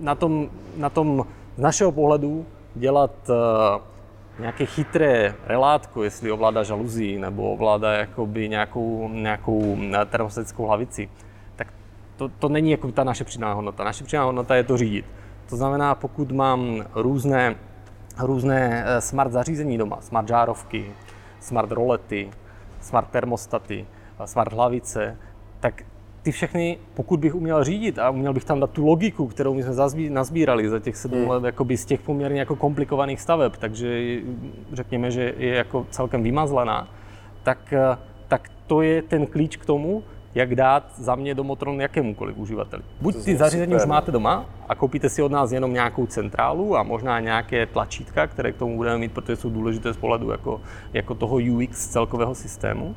na 0.00 0.14
tom, 0.14 0.48
na 0.76 0.90
tom 0.90 1.26
z 1.56 1.60
našeho 1.60 1.92
pohledu 1.92 2.46
dělat 2.74 3.10
uh, 3.28 3.36
nějaké 4.40 4.66
chytré 4.66 5.34
relátko, 5.46 6.02
jestli 6.02 6.32
ovládá 6.32 6.62
žaluzí 6.62 7.18
nebo 7.18 7.52
ovládá 7.52 7.92
jakoby 7.92 8.48
nějakou, 8.48 9.08
nějakou 9.08 9.76
eh, 9.92 10.04
termostatickou 10.04 10.66
hlavici, 10.66 11.08
tak 11.56 11.72
to, 12.16 12.28
to 12.28 12.48
není 12.48 12.70
jako 12.70 12.92
ta 12.92 13.04
naše 13.04 13.24
přidaná 13.24 13.52
hodnota. 13.52 13.84
Naše 13.84 14.04
přidaná 14.04 14.24
hodnota 14.24 14.56
je 14.56 14.64
to 14.64 14.76
řídit. 14.76 15.04
To 15.48 15.56
znamená, 15.56 15.94
pokud 15.94 16.32
mám 16.32 16.84
různé, 16.94 17.56
různé 18.18 18.84
eh, 18.86 19.00
smart 19.00 19.32
zařízení 19.32 19.78
doma, 19.78 20.00
smart 20.00 20.28
žárovky, 20.28 20.92
smart 21.40 21.72
rolety, 21.72 22.30
smart 22.80 23.08
termostaty, 23.10 23.86
smart 24.24 24.52
hlavice, 24.52 25.16
tak 25.60 25.82
ty 26.22 26.32
všechny, 26.32 26.78
pokud 26.94 27.20
bych 27.20 27.34
uměl 27.34 27.64
řídit 27.64 27.98
a 27.98 28.10
uměl 28.10 28.32
bych 28.32 28.44
tam 28.44 28.60
dát 28.60 28.70
tu 28.70 28.86
logiku, 28.86 29.26
kterou 29.26 29.54
my 29.54 29.62
jsme 29.62 29.74
nazbírali 30.08 30.68
za 30.68 30.78
těch 30.78 30.96
sedm 30.96 31.18
hmm. 31.18 31.30
let 31.30 31.44
jakoby 31.44 31.76
z 31.76 31.84
těch 31.84 32.00
poměrně 32.00 32.40
jako 32.40 32.56
komplikovaných 32.56 33.20
staveb, 33.20 33.52
takže 33.58 34.20
řekněme, 34.72 35.10
že 35.10 35.34
je 35.36 35.54
jako 35.54 35.86
celkem 35.90 36.22
vymazlená, 36.22 36.88
tak, 37.42 37.74
tak 38.28 38.48
to 38.66 38.82
je 38.82 39.02
ten 39.02 39.26
klíč 39.26 39.56
k 39.56 39.66
tomu, 39.66 40.02
jak 40.34 40.54
dát 40.54 40.84
za 40.96 41.14
mě 41.14 41.34
Domotron 41.34 41.80
jakémukoliv 41.80 42.38
uživateli. 42.38 42.82
Buď 43.00 43.24
ty 43.24 43.36
zařízení 43.36 43.74
už 43.74 43.84
máte 43.84 44.12
doma 44.12 44.46
a 44.68 44.74
koupíte 44.74 45.08
si 45.08 45.22
od 45.22 45.32
nás 45.32 45.52
jenom 45.52 45.72
nějakou 45.72 46.06
centrálu 46.06 46.76
a 46.76 46.82
možná 46.82 47.20
nějaké 47.20 47.66
tlačítka, 47.66 48.26
které 48.26 48.52
k 48.52 48.56
tomu 48.56 48.76
budeme 48.76 48.98
mít, 48.98 49.12
protože 49.12 49.36
jsou 49.36 49.50
důležité 49.50 49.92
z 49.92 49.96
pohledu 49.96 50.30
jako, 50.30 50.60
jako 50.92 51.14
toho 51.14 51.36
UX 51.36 51.88
celkového 51.88 52.34
systému. 52.34 52.96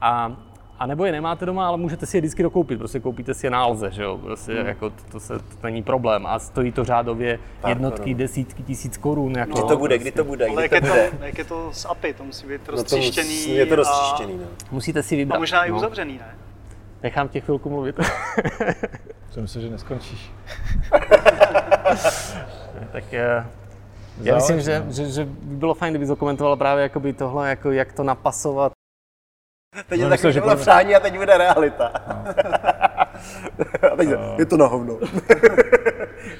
A 0.00 0.36
a 0.78 0.86
nebo 0.86 1.04
je 1.04 1.12
nemáte 1.12 1.46
doma, 1.46 1.68
ale 1.68 1.76
můžete 1.76 2.06
si 2.06 2.16
je 2.16 2.20
vždycky 2.20 2.42
dokoupit, 2.42 2.78
prostě 2.78 3.00
koupíte 3.00 3.34
si 3.34 3.46
je 3.46 3.50
na 3.50 3.62
Alze, 3.62 3.90
že 3.90 4.02
jo, 4.02 4.18
prostě 4.18 4.52
hmm. 4.52 4.66
jako 4.66 4.90
to, 4.90 5.02
to, 5.12 5.20
se, 5.20 5.38
to 5.38 5.44
není 5.62 5.82
problém 5.82 6.26
a 6.26 6.38
stojí 6.38 6.72
to 6.72 6.84
řádově 6.84 7.38
tak, 7.60 7.68
jednotky, 7.68 8.14
no. 8.14 8.18
desítky 8.18 8.62
tisíc 8.62 8.96
korun. 8.96 9.38
Jako, 9.38 9.52
kdy 9.52 9.62
to 9.62 9.76
bude, 9.76 9.94
prostě. 9.94 10.10
kdy 10.10 10.12
to 10.12 10.24
bude, 10.24 10.44
kdy 10.44 10.56
ale 10.56 10.68
to 10.68 10.74
jak 10.74 10.84
bude? 10.84 10.98
Je 10.98 11.10
to, 11.10 11.24
jak 11.24 11.38
je 11.38 11.44
to 11.44 11.68
s 11.72 11.88
API, 11.88 12.14
to 12.14 12.24
musí 12.24 12.46
být 12.46 12.68
roztříštěný. 12.68 13.40
No 13.40 13.52
to 13.52 13.58
je 13.58 13.66
to 13.66 13.76
roztříštěný, 13.76 14.38
no. 14.38 14.46
Musíte 14.70 15.02
si 15.02 15.16
vybrat. 15.16 15.36
A 15.36 15.38
možná 15.38 15.64
i 15.64 15.70
no. 15.70 15.76
uzavřený, 15.76 16.18
ne? 16.18 16.43
Nechám 17.04 17.28
tě 17.28 17.40
chvilku 17.40 17.70
mluvit. 17.70 17.96
Jsem 19.30 19.42
myslel, 19.42 19.62
že 19.62 19.70
neskončíš. 19.70 20.32
tak 22.92 23.12
já, 23.12 23.46
já 24.22 24.34
myslím, 24.34 24.60
že, 24.60 24.80
no. 24.80 24.92
že, 24.92 25.08
že, 25.08 25.24
by 25.24 25.56
bylo 25.56 25.74
fajn, 25.74 25.92
kdyby 25.92 26.06
dokumentoval 26.06 26.56
právě 26.56 26.82
jakoby 26.82 27.12
tohle, 27.12 27.48
jako 27.48 27.70
jak 27.70 27.92
to 27.92 28.02
napasovat. 28.02 28.72
Teď 29.88 29.98
je 29.98 30.04
no, 30.04 30.10
takový 30.10 30.32
že 30.32 30.40
přání 30.56 30.94
a 30.94 31.00
teď 31.00 31.16
bude 31.16 31.38
realita. 31.38 31.92
No. 32.08 32.14
a 33.92 33.96
teď 33.96 34.08
no. 34.08 34.36
je 34.38 34.46
to 34.46 34.56
na 34.56 34.66
hovno. 34.66 34.98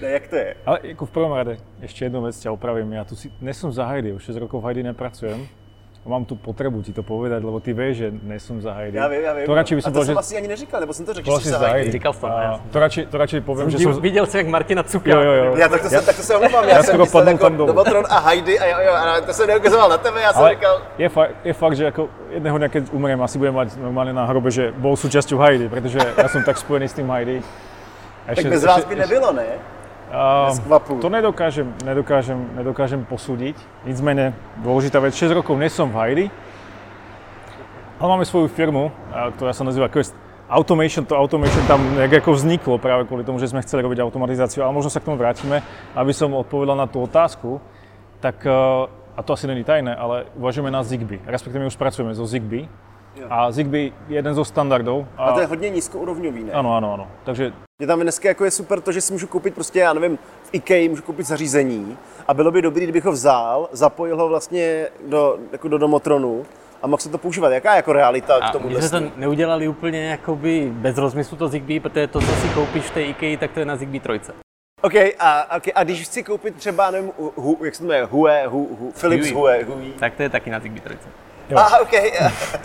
ne, 0.02 0.10
jak 0.10 0.28
to 0.28 0.36
je? 0.36 0.56
Ale 0.66 0.78
jako 0.82 1.06
v 1.06 1.10
prvom 1.10 1.32
rade, 1.32 1.56
ještě 1.80 2.04
jednu 2.04 2.22
věc 2.22 2.40
tě 2.40 2.50
opravím. 2.50 2.92
Já 2.92 3.04
tu 3.04 3.16
si, 3.16 3.32
nesom 3.40 3.72
za 3.72 3.86
Heidi, 3.86 4.12
už 4.12 4.24
6 4.24 4.36
rokov 4.36 4.62
v 4.62 4.66
Heidi 4.66 4.82
nepracujem 4.82 5.48
mám 6.06 6.24
tu 6.24 6.36
potřebu 6.36 6.82
ti 6.82 6.92
to 6.92 7.02
povedať, 7.02 7.44
lebo 7.44 7.60
ty 7.60 7.72
víš, 7.72 7.96
že 7.96 8.12
nejsem 8.22 8.60
za 8.60 8.72
Heidi. 8.72 8.96
Já 8.96 9.08
vím, 9.08 9.20
já 9.22 9.34
vím. 9.34 9.46
To 9.46 9.54
radši 9.54 9.74
by 9.74 9.82
jsem 9.82 9.92
a 9.92 9.94
to 9.94 10.04
jsem 10.04 10.14
že... 10.14 10.18
asi 10.18 10.36
ani 10.36 10.48
neříkal, 10.48 10.80
nebo 10.80 10.92
jsem 10.92 11.06
to 11.06 11.12
řekl, 11.14 11.38
že 11.38 11.44
jsi 11.44 11.48
za 11.48 11.68
Heidi. 11.68 11.90
Říkal 11.90 12.12
jsem, 12.12 12.30
a, 12.30 12.60
to 12.70 12.78
radši, 12.78 13.06
to 13.06 13.18
radši 13.18 13.40
povím, 13.40 13.70
že 13.70 13.78
jsem... 13.78 14.00
Viděl 14.00 14.26
jsem, 14.26 14.38
jak 14.38 14.48
Martina 14.48 14.82
cuká. 14.82 15.10
Jo, 15.10 15.20
jo, 15.20 15.32
jo. 15.32 15.56
Já 15.56 15.68
tak 15.68 15.80
to, 15.80 15.86
já, 15.86 15.90
jsem, 15.90 16.06
tak 16.06 16.16
to 16.16 16.22
se 16.22 16.36
omlouvám, 16.36 16.64
já, 16.64 16.76
já 16.76 16.82
jsem 16.82 17.00
myslel 17.00 17.28
jako 17.28 17.48
Domotron 17.48 18.04
a 18.08 18.18
Heidi 18.18 18.58
a 18.58 18.66
jo, 18.66 18.76
jo, 18.86 18.92
a 18.94 19.20
to 19.20 19.32
jsem 19.32 19.46
neukazoval 19.46 19.88
na 19.88 19.98
tebe, 19.98 20.20
já 20.20 20.32
jsem 20.32 20.42
Ale 20.42 20.50
říkal... 20.50 20.82
Je, 20.98 21.08
fakt, 21.08 21.30
je 21.44 21.52
fakt, 21.52 21.76
že 21.76 21.84
jako 21.84 22.08
jedného 22.30 22.58
dňa, 22.58 22.68
keď 22.68 22.92
umrem, 22.92 23.22
asi 23.22 23.38
budem 23.38 23.54
mať 23.54 23.76
normálně 23.76 24.12
na 24.12 24.24
hrobe, 24.24 24.50
že 24.50 24.72
bol 24.76 24.96
súčasťou 24.96 25.38
Heidi, 25.38 25.68
protože 25.68 25.98
já 26.16 26.28
jsem 26.28 26.44
tak 26.44 26.58
spojený 26.58 26.88
s 26.88 26.92
tím 26.92 27.10
Heidi. 27.10 27.42
tak 28.26 28.46
bez 28.46 28.64
vás 28.64 28.84
by 28.84 28.96
nebylo, 28.96 29.32
ne? 29.32 29.46
Uh, 30.14 31.00
to 31.02 31.10
nedokážem, 31.10 31.74
nedokážem, 31.82 32.38
nedokážem 32.54 33.02
posúdiť. 33.04 33.58
Nicméně 33.82 34.30
dôležitá 34.62 35.02
vec, 35.02 35.14
6 35.14 35.34
rokov 35.34 35.58
nesom 35.58 35.90
v 35.90 35.98
Heidi, 35.98 36.26
ale 37.98 38.08
máme 38.08 38.22
svoju 38.22 38.46
firmu, 38.46 38.94
ktorá 39.10 39.50
sa 39.50 39.66
nazýva 39.66 39.90
Quest 39.90 40.14
Automation. 40.46 41.02
To 41.06 41.18
Automation 41.18 41.66
tam 41.66 41.98
jak 41.98 42.12
jako 42.12 42.30
vzniklo 42.32 42.78
práve 42.78 43.10
kvôli 43.10 43.26
tomu, 43.26 43.42
že 43.42 43.50
sme 43.50 43.62
chceli 43.66 43.82
robiť 43.82 44.06
automatizáciu, 44.06 44.62
ale 44.62 44.76
možno 44.76 44.90
sa 44.90 45.02
k 45.02 45.10
tomu 45.10 45.18
vrátime. 45.18 45.66
Aby 45.98 46.14
som 46.14 46.30
odpovedal 46.30 46.78
na 46.78 46.86
tú 46.86 47.02
otázku, 47.02 47.58
tak, 48.22 48.46
a 49.16 49.20
to 49.24 49.32
asi 49.34 49.50
není 49.50 49.64
tajné, 49.64 49.94
ale 49.96 50.30
uvažujeme 50.38 50.70
na 50.70 50.86
Zigbee, 50.86 51.22
respektive 51.26 51.66
už 51.66 51.74
pracujeme 51.74 52.14
so 52.14 52.26
Zigbee. 52.26 52.70
Jo. 53.16 53.26
A 53.30 53.52
Zigbee 53.52 53.80
je 53.82 53.92
jeden 54.08 54.34
zo 54.34 54.44
standardů. 54.44 55.06
A... 55.16 55.24
a 55.24 55.32
to 55.32 55.40
je 55.40 55.46
hodně 55.46 55.70
nízkourovňový, 55.70 56.44
ne? 56.44 56.52
Ano, 56.52 56.76
ano, 56.76 56.94
ano. 56.94 57.08
Takže... 57.24 57.52
Mě 57.78 57.86
tam 57.86 58.00
dneska 58.00 58.28
jako 58.28 58.44
je 58.44 58.50
super 58.50 58.80
to, 58.80 58.92
že 58.92 59.00
si 59.00 59.12
můžu 59.12 59.26
koupit 59.26 59.54
prostě, 59.54 59.78
já 59.78 59.92
nevím, 59.92 60.18
v 60.42 60.48
IKEA 60.52 60.88
můžu 60.88 61.02
koupit 61.02 61.26
zařízení 61.26 61.96
a 62.28 62.34
bylo 62.34 62.50
by 62.50 62.62
dobré, 62.62 62.82
kdybych 62.84 63.04
ho 63.04 63.12
vzal, 63.12 63.68
zapojil 63.72 64.16
ho 64.16 64.28
vlastně 64.28 64.86
do, 65.08 65.38
jako 65.52 65.68
do 65.68 65.78
domotronu 65.78 66.46
a 66.82 66.86
mohl 66.86 67.00
se 67.00 67.08
to 67.08 67.18
používat. 67.18 67.50
Jaká 67.50 67.72
je 67.72 67.76
jako 67.76 67.92
realita 67.92 68.34
a 68.34 68.48
k 68.48 68.52
tomu? 68.52 68.68
My 68.68 68.82
jsme 68.82 69.00
to 69.00 69.06
neudělali 69.16 69.68
úplně 69.68 70.06
jakoby 70.06 70.72
bez 70.74 70.98
rozmyslu 70.98 71.36
to 71.36 71.48
Zigbee, 71.48 71.80
protože 71.80 72.06
to, 72.06 72.20
co 72.20 72.26
si 72.26 72.48
koupíš 72.48 72.84
v 72.84 72.90
té 72.90 73.02
IKEA, 73.02 73.36
tak 73.36 73.52
to 73.52 73.60
je 73.60 73.66
na 73.66 73.76
Zigbee 73.76 74.00
trojce. 74.00 74.32
OK, 74.82 74.94
a, 75.18 75.56
okay, 75.56 75.72
a 75.74 75.84
když 75.84 76.02
chci 76.02 76.22
koupit 76.22 76.54
třeba, 76.56 76.90
nevím, 76.90 77.10
hu, 77.36 77.58
jak 77.64 77.74
se 77.74 77.82
to 77.82 77.88
jmenuje, 77.88 78.04
Hue, 78.04 78.46
hu, 78.46 78.68
hu, 78.80 78.92
Philips 79.00 79.30
Hue, 79.30 79.64
Hue. 79.64 79.92
Tak 79.98 80.14
to 80.14 80.22
je 80.22 80.28
taky 80.28 80.50
na 80.50 80.60
Zigbee 80.60 80.80
trojce. 80.80 81.08
Jo. 81.50 81.58
Aha, 81.58 81.80
OK. 81.80 81.90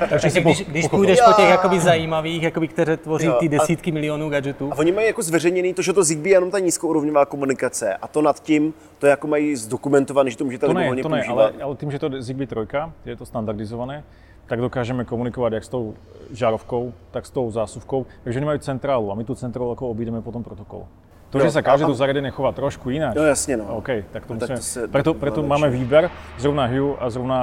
Takže 0.09 0.29
si 0.29 0.41
když, 0.41 0.65
když 0.65 0.87
půjdeš 0.87 1.19
po 1.25 1.33
těch 1.33 1.49
jakoby 1.49 1.79
zajímavých, 1.79 2.43
jakoby, 2.43 2.67
které 2.67 2.97
tvoří 2.97 3.25
jo. 3.25 3.37
ty 3.39 3.49
desítky 3.49 3.91
a, 3.91 3.93
milionů 3.93 4.29
gadgetů. 4.29 4.69
A 4.73 4.77
oni 4.77 4.91
mají 4.91 5.07
jako 5.07 5.21
zveřejněný 5.21 5.73
to, 5.73 5.81
že 5.81 5.93
to 5.93 6.03
Zigbee 6.03 6.31
je 6.31 6.35
jenom 6.35 6.51
ta 6.51 6.59
nízkourovňová 6.59 7.25
komunikace 7.25 7.93
a 7.95 8.07
to 8.07 8.21
nad 8.21 8.43
tím, 8.43 8.73
to 8.99 9.07
jako 9.07 9.27
mají 9.27 9.55
zdokumentované, 9.55 10.31
že 10.31 10.37
to 10.37 10.45
můžete 10.45 10.67
to 10.67 10.73
ne, 10.73 11.01
to 11.01 11.09
ne, 11.09 11.23
ale, 11.23 11.53
ale 11.61 11.75
tím, 11.75 11.91
že 11.91 11.99
to 11.99 12.09
Zigbee 12.19 12.47
3, 12.47 12.55
je 13.05 13.15
to 13.15 13.25
standardizované, 13.25 14.03
tak 14.47 14.61
dokážeme 14.61 15.05
komunikovat 15.05 15.53
jak 15.53 15.63
s 15.63 15.67
tou 15.67 15.95
žárovkou, 16.31 16.93
tak 17.11 17.25
s 17.25 17.29
tou 17.29 17.51
zásuvkou. 17.51 18.05
Takže 18.23 18.39
oni 18.39 18.45
mají 18.45 18.59
centrálu 18.59 19.11
a 19.11 19.15
my 19.15 19.23
tu 19.23 19.35
centrálu 19.35 19.69
jako 19.69 19.89
obídeme 19.89 20.21
potom 20.21 20.43
protokol. 20.43 20.87
To, 21.29 21.37
jo, 21.37 21.45
že 21.45 21.51
sa 21.53 21.61
každé 21.61 21.85
to 21.85 21.93
zariadenie 21.93 22.33
chová 22.33 22.49
trošku 22.51 22.89
ináč. 22.89 23.13
No 23.13 23.21
jasně, 23.21 23.57
no. 23.57 23.77
OK, 23.77 23.89
tak 24.11 24.25
to, 24.25 24.33
musíme, 24.33 24.47
tak 24.47 24.57
to 24.57 24.63
se, 24.63 24.87
preto, 24.87 25.13
preto 25.13 25.43
máme 25.45 25.69
výber. 25.69 26.09
Zrovna 26.41 26.65
Hue 26.65 26.97
a 26.97 27.09
zrovna 27.09 27.37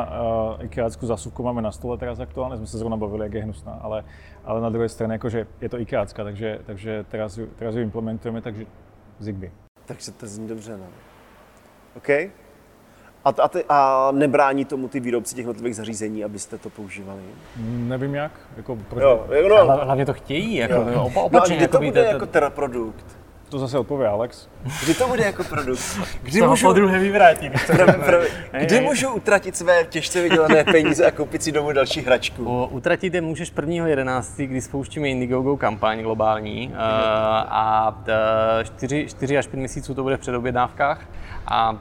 uh, 0.59 0.64
IKEAčku 0.64 1.07
zásuvku 1.07 1.42
máme 1.42 1.62
na 1.62 1.70
stole 1.70 1.94
teraz 1.99 2.18
aktuálne. 2.18 2.57
Jsme 2.57 2.66
se 2.66 2.79
zrovna 2.79 2.96
bavili, 2.96 3.31
jak 3.31 3.35
je 3.35 3.42
hnusná, 3.42 3.79
ale, 3.83 4.05
ale 4.44 4.61
na 4.61 4.70
druhé 4.70 4.88
straně, 4.88 5.12
jakože 5.22 5.46
je 5.61 5.68
to 5.68 5.79
IKEAčka, 5.79 6.25
takže, 6.25 6.59
takže 6.66 7.05
teraz, 7.09 7.38
teraz 7.59 7.75
ju 7.75 7.83
implementujeme, 7.83 8.42
takže 8.42 8.66
Zigbee. 9.18 9.51
Takže 9.87 10.12
to 10.12 10.27
zní 10.27 10.49
dobře, 10.49 10.77
no. 10.77 10.87
OK? 11.96 12.09
A, 13.25 13.29
a, 13.42 13.49
ty, 13.49 13.64
a 13.68 14.11
nebrání 14.12 14.64
tomu 14.64 14.88
ty 14.88 15.01
výrobci 15.01 15.35
těch 15.35 15.46
notových 15.46 15.77
zařízení, 15.77 16.25
abyste 16.25 16.59
to 16.59 16.70
používali? 16.70 17.22
Nevím 17.66 18.14
jak. 18.14 18.33
Jako, 18.57 18.77
proč... 18.77 19.03
jo, 19.03 19.27
no. 19.49 19.66
Hlavně 19.66 20.07
to 20.07 20.12
chtějí, 20.12 20.55
jako, 20.55 20.75
jo. 20.75 21.05
Opa, 21.05 21.20
opačně. 21.20 21.57
No, 21.57 21.57
a 21.57 21.59
kdy 21.59 21.68
to 21.68 21.79
bude 21.79 22.05
jako 22.05 22.27
teda 22.27 22.51
produkt? 22.51 23.26
To 23.48 23.59
zase 23.59 23.78
odpově 23.78 24.09
Alex. 24.09 24.48
Kdy 24.85 24.94
to 24.94 25.09
bude 25.09 25.24
jako 25.24 25.44
produkt? 25.44 26.00
Kdy 26.22 26.40
to 26.40 26.48
můžu... 26.48 26.66
po 26.66 26.72
druhé 26.72 26.98
vyvrátit. 26.98 27.52
Kdy 28.61 28.80
můžu 28.80 29.11
utratit 29.11 29.56
své 29.56 29.85
těžce 29.85 30.22
vydělané 30.22 30.64
peníze 30.64 31.06
a 31.06 31.11
koupit 31.11 31.42
si 31.42 31.52
domů 31.52 31.72
další 31.72 32.00
hračku? 32.00 32.64
utratit 32.64 33.14
je 33.14 33.20
můžeš 33.20 33.52
1.11., 33.52 34.46
kdy 34.46 34.61
spouštíme 34.61 35.09
Indiegogo 35.09 35.56
kampaň 35.56 36.02
globální 36.02 36.68
uh, 36.68 36.74
a 36.78 37.98
4, 38.64 39.06
4 39.09 39.38
až 39.38 39.46
5 39.46 39.59
měsíců 39.59 39.94
to 39.94 40.02
bude 40.02 40.16
v 40.16 40.20
předobjednávkách 40.20 41.00
a 41.46 41.72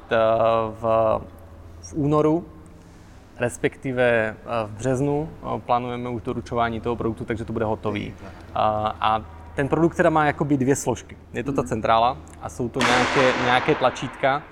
v, 0.80 0.82
v 1.82 1.94
únoru 1.94 2.46
respektive 3.40 4.04
eh, 4.06 4.68
v 4.68 4.72
březnu 4.72 5.30
eh, 5.30 5.60
plánujeme 5.66 6.10
už 6.10 6.22
doručování 6.22 6.82
toho 6.82 6.96
produktu, 6.96 7.26
takže 7.26 7.46
to 7.46 7.54
bude 7.54 7.66
hotový. 7.66 8.14
A, 8.56 8.96
a 9.02 9.22
ten 9.56 9.68
produkt 9.68 9.96
teda 9.96 10.10
má 10.10 10.26
jakoby 10.26 10.58
dvě 10.58 10.76
složky. 10.76 11.18
Je 11.34 11.44
to 11.44 11.52
ta 11.52 11.62
hmm. 11.62 11.70
centrála 11.70 12.18
a 12.42 12.50
jsou 12.50 12.70
to 12.70 12.80
nějaké, 12.80 13.44
nějaké 13.46 13.76
tlačítka, 13.76 14.44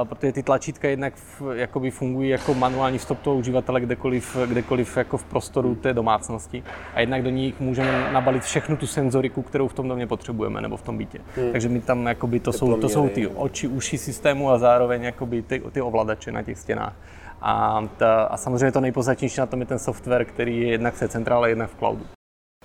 Uh, 0.00 0.08
protože 0.08 0.32
ty 0.32 0.42
tlačítka 0.42 0.88
jednak 0.88 1.14
v, 1.14 1.42
jakoby 1.54 1.90
fungují 1.90 2.28
jako 2.30 2.54
manuální 2.54 2.98
vstup 2.98 3.20
toho 3.20 3.36
uživatele 3.36 3.80
kdekoliv, 3.80 4.36
kdekoliv 4.46 4.96
jako 4.96 5.16
v 5.16 5.24
prostoru 5.24 5.74
té 5.74 5.92
domácnosti 5.92 6.62
a 6.94 7.00
jednak 7.00 7.22
do 7.22 7.30
nich 7.30 7.60
můžeme 7.60 8.12
nabalit 8.12 8.42
všechnu 8.42 8.76
tu 8.76 8.86
senzoriku, 8.86 9.42
kterou 9.42 9.68
v 9.68 9.72
tom 9.72 9.88
domě 9.88 10.06
potřebujeme 10.06 10.60
nebo 10.60 10.76
v 10.76 10.82
tom 10.82 10.98
bytě. 10.98 11.20
Hmm. 11.36 11.52
Takže 11.52 11.68
my 11.68 11.80
tam 11.80 12.06
jakoby 12.06 12.40
to, 12.40 12.52
jsou, 12.52 12.80
to 12.80 12.88
jsou 12.88 13.08
ty 13.08 13.26
oči, 13.26 13.68
uši 13.68 13.98
systému 13.98 14.50
a 14.50 14.58
zároveň 14.58 15.02
jakoby 15.02 15.42
ty, 15.42 15.62
ty 15.72 15.80
ovladače 15.80 16.32
na 16.32 16.42
těch 16.42 16.58
stěnách. 16.58 16.94
A, 17.42 17.82
ta, 17.96 18.22
a 18.22 18.36
samozřejmě 18.36 18.72
to 18.72 18.80
nejpodstatnější 18.80 19.40
na 19.40 19.46
tom 19.46 19.60
je 19.60 19.66
ten 19.66 19.78
software, 19.78 20.24
který 20.24 20.60
je 20.60 20.70
jednak 20.70 20.94
v 20.94 20.98
té 20.98 21.08
centrále, 21.08 21.48
jednak 21.48 21.70
v 21.70 21.78
cloudu. 21.78 22.04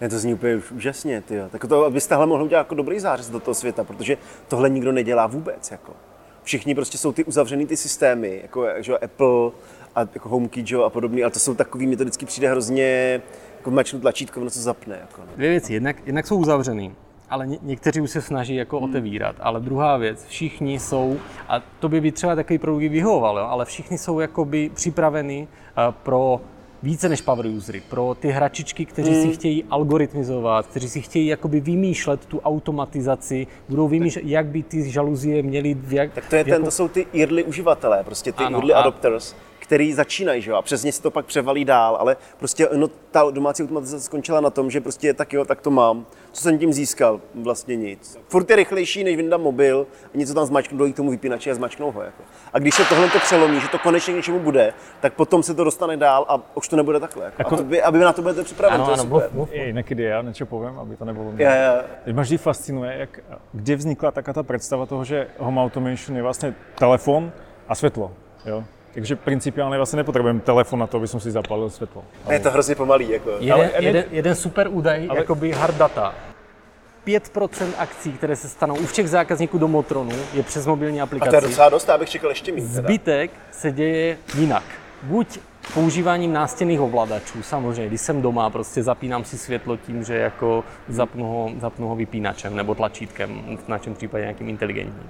Ne, 0.01 0.09
to 0.09 0.19
zní 0.19 0.33
úplně 0.33 0.61
úžasně, 0.75 1.21
ty. 1.21 1.39
Tak 1.49 1.65
to 1.65 1.91
byste 1.91 2.15
tohle 2.15 2.27
mohli 2.27 2.45
udělat 2.45 2.61
jako 2.61 2.75
dobrý 2.75 2.99
zářez 2.99 3.29
do 3.29 3.39
toho 3.39 3.55
světa, 3.55 3.83
protože 3.83 4.17
tohle 4.47 4.69
nikdo 4.69 4.91
nedělá 4.91 5.27
vůbec. 5.27 5.71
Jako. 5.71 5.93
Všichni 6.43 6.75
prostě 6.75 6.97
jsou 6.97 7.11
ty 7.11 7.23
uzavřený 7.23 7.65
ty 7.65 7.77
systémy, 7.77 8.39
jako 8.41 8.65
že 8.77 8.97
Apple 8.97 9.51
a 9.95 9.99
jako 9.99 10.29
HomeKey 10.29 10.65
že, 10.65 10.77
a 10.77 10.89
podobný, 10.89 11.23
ale 11.23 11.31
to 11.31 11.39
jsou 11.39 11.55
takový, 11.55 11.87
mi 11.87 11.97
to 11.97 12.03
vždycky 12.03 12.25
přijde 12.25 12.49
hrozně 12.49 13.21
jako 13.57 13.71
mačnu 13.71 13.99
tlačítko, 13.99 14.41
ono 14.41 14.49
to 14.49 14.59
zapne. 14.59 14.97
Jako, 15.01 15.21
no. 15.21 15.27
Dvě 15.35 15.49
věci, 15.49 15.73
jednak, 15.73 15.95
jednak 16.05 16.27
jsou 16.27 16.37
uzavřený, 16.37 16.95
ale 17.29 17.47
ně, 17.47 17.57
někteří 17.61 18.01
už 18.01 18.11
se 18.11 18.21
snaží 18.21 18.55
jako 18.55 18.79
hmm. 18.79 18.89
otevírat. 18.89 19.35
Ale 19.39 19.59
druhá 19.59 19.97
věc, 19.97 20.25
všichni 20.25 20.79
jsou, 20.79 21.17
a 21.47 21.61
to 21.79 21.89
by 21.89 22.01
by 22.01 22.11
třeba 22.11 22.35
takový 22.35 22.59
produkt 22.59 22.81
vyhovoval, 22.81 23.37
jo, 23.37 23.45
ale 23.45 23.65
všichni 23.65 23.97
jsou 23.97 24.19
jakoby 24.19 24.71
připraveni 24.73 25.47
uh, 25.47 25.93
pro 26.03 26.41
více 26.83 27.09
než 27.09 27.21
power 27.21 27.45
usery, 27.45 27.81
pro 27.89 28.15
ty 28.19 28.29
hračičky, 28.29 28.85
kteří 28.85 29.11
hmm. 29.11 29.21
si 29.21 29.33
chtějí 29.33 29.63
algoritmizovat, 29.69 30.67
kteří 30.67 30.89
si 30.89 31.01
chtějí 31.01 31.27
jakoby 31.27 31.59
vymýšlet 31.59 32.25
tu 32.25 32.39
automatizaci, 32.39 33.47
budou 33.69 33.87
vymýšlet, 33.87 34.25
jak 34.25 34.45
by 34.45 34.63
ty 34.63 34.91
žaluzie 34.91 35.43
měly... 35.43 35.77
Jak, 35.89 36.13
tak 36.13 36.29
to, 36.29 36.35
je 36.35 36.43
ten, 36.43 36.53
jako... 36.53 36.65
to 36.65 36.71
jsou 36.71 36.87
ty 36.87 37.07
early 37.13 37.43
uživatelé, 37.43 38.03
prostě 38.03 38.31
ty 38.31 38.43
ano, 38.43 38.57
early 38.57 38.73
a... 38.73 38.79
adopters 38.79 39.35
který 39.59 39.93
začínají, 39.93 40.41
že 40.41 40.51
jo, 40.51 40.57
a 40.57 40.61
přesně 40.61 40.91
se 40.91 41.01
to 41.01 41.11
pak 41.11 41.25
převalí 41.25 41.65
dál, 41.65 41.97
ale 41.99 42.17
prostě 42.39 42.69
no, 42.75 42.87
ta 43.11 43.31
domácí 43.31 43.63
automatizace 43.63 44.03
skončila 44.03 44.41
na 44.41 44.49
tom, 44.49 44.71
že 44.71 44.81
prostě 44.81 45.07
je 45.07 45.13
tak 45.13 45.33
jo, 45.33 45.45
tak 45.45 45.61
to 45.61 45.71
mám. 45.71 46.05
Co 46.31 46.41
jsem 46.41 46.59
tím 46.59 46.73
získal? 46.73 47.21
Vlastně 47.35 47.75
nic. 47.75 48.17
Furt 48.27 48.49
je 48.49 48.55
rychlejší, 48.55 49.03
než 49.03 49.15
vyndám 49.15 49.41
mobil 49.41 49.87
a 50.13 50.17
něco 50.17 50.33
tam 50.33 50.45
zmačknu, 50.45 50.77
dojít 50.77 50.93
k 50.93 50.95
tomu 50.95 51.11
vypínači 51.11 51.51
a 51.51 51.55
zmačknou 51.55 51.91
ho. 51.91 52.01
Jako. 52.01 52.23
A 52.53 52.59
když 52.59 52.75
se 52.75 52.85
tohle 52.85 53.09
to 53.09 53.19
přelomí, 53.19 53.61
že 53.61 53.67
to 53.67 53.79
konečně 53.79 54.13
k 54.13 54.15
něčemu 54.15 54.39
bude, 54.39 54.73
tak 54.99 55.13
potom 55.13 55.43
se 55.43 55.53
to 55.53 55.63
dostane 55.63 55.97
dál 55.97 56.25
a 56.29 56.41
už 56.55 56.67
to 56.67 56.75
nebude 56.75 56.99
takhle. 56.99 57.25
Jako. 57.25 57.35
Jako... 57.41 57.55
A 57.55 57.57
to 57.57 57.63
by, 57.63 57.81
aby 57.81 57.99
na 57.99 58.13
to 58.13 58.21
budete 58.21 58.43
připraven, 58.43 58.81
to 58.81 58.91
je 58.91 58.97
super. 58.97 59.29
Ej, 59.51 59.73
nekdy 59.73 60.03
já 60.03 60.21
něco 60.21 60.45
povím, 60.45 60.79
aby 60.79 60.95
to 60.95 61.05
nebylo 61.05 61.31
mě. 61.31 61.43
Yeah, 61.43 61.57
yeah. 61.57 61.85
Mě 62.05 62.21
vždy 62.21 62.37
fascinuje, 62.37 62.95
jak, 62.97 63.19
kde 63.53 63.75
vznikla 63.75 64.11
taká 64.11 64.33
ta 64.33 64.43
představa 64.43 64.85
toho, 64.85 65.05
že 65.05 65.27
home 65.37 65.57
automation 65.57 66.17
je 66.17 66.23
vlastně 66.23 66.55
telefon 66.75 67.31
a 67.67 67.75
světlo. 67.75 68.11
Jo? 68.45 68.63
Takže 68.99 69.15
principiálně 69.15 69.77
vlastně 69.77 69.97
nepotřebujeme 69.97 70.39
telefon 70.39 70.79
na 70.79 70.87
to, 70.87 70.97
aby 70.97 71.07
jsem 71.07 71.19
si 71.19 71.31
zapalil 71.31 71.69
světlo. 71.69 72.03
Ale... 72.25 72.35
Je 72.35 72.39
to 72.39 72.51
hrozně 72.51 72.75
pomalý. 72.75 73.09
Jako. 73.09 73.29
Jeden, 73.39 73.53
ale, 73.53 73.71
jeden, 73.79 74.03
jeden 74.11 74.35
super 74.35 74.67
údaj, 74.71 75.07
ale... 75.09 75.19
jakoby 75.19 75.51
hard 75.51 75.75
data. 75.75 76.15
5% 77.07 77.67
akcí, 77.77 78.11
které 78.11 78.35
se 78.35 78.49
stanou 78.49 78.75
u 78.75 78.85
všech 78.85 79.09
zákazníků 79.09 79.57
do 79.57 79.67
Motronu, 79.67 80.11
je 80.33 80.43
přes 80.43 80.65
mobilní 80.65 81.01
aplikaci. 81.01 81.29
A 81.29 81.39
to 81.39 81.45
je 81.45 81.49
docela 81.49 81.69
dost, 81.69 81.89
abych 81.89 82.09
čekal 82.09 82.29
ještě 82.29 82.51
mít. 82.51 82.61
Zbytek 82.61 83.31
se 83.51 83.71
děje 83.71 84.17
jinak. 84.37 84.63
Buď 85.03 85.39
používáním 85.73 86.33
nástěnných 86.33 86.81
ovladačů, 86.81 87.43
samozřejmě, 87.43 87.87
když 87.87 88.01
jsem 88.01 88.21
doma, 88.21 88.49
prostě 88.49 88.83
zapínám 88.83 89.23
si 89.23 89.37
světlo 89.37 89.77
tím, 89.77 90.03
že 90.03 90.15
jako 90.15 90.63
zapnu 90.87 91.27
ho, 91.27 91.51
zapnu 91.59 91.87
ho 91.87 91.95
vypínačem 91.95 92.55
nebo 92.55 92.75
tlačítkem, 92.75 93.57
v 93.65 93.67
našem 93.67 93.95
případě 93.95 94.23
nějakým 94.23 94.49
inteligentním. 94.49 95.09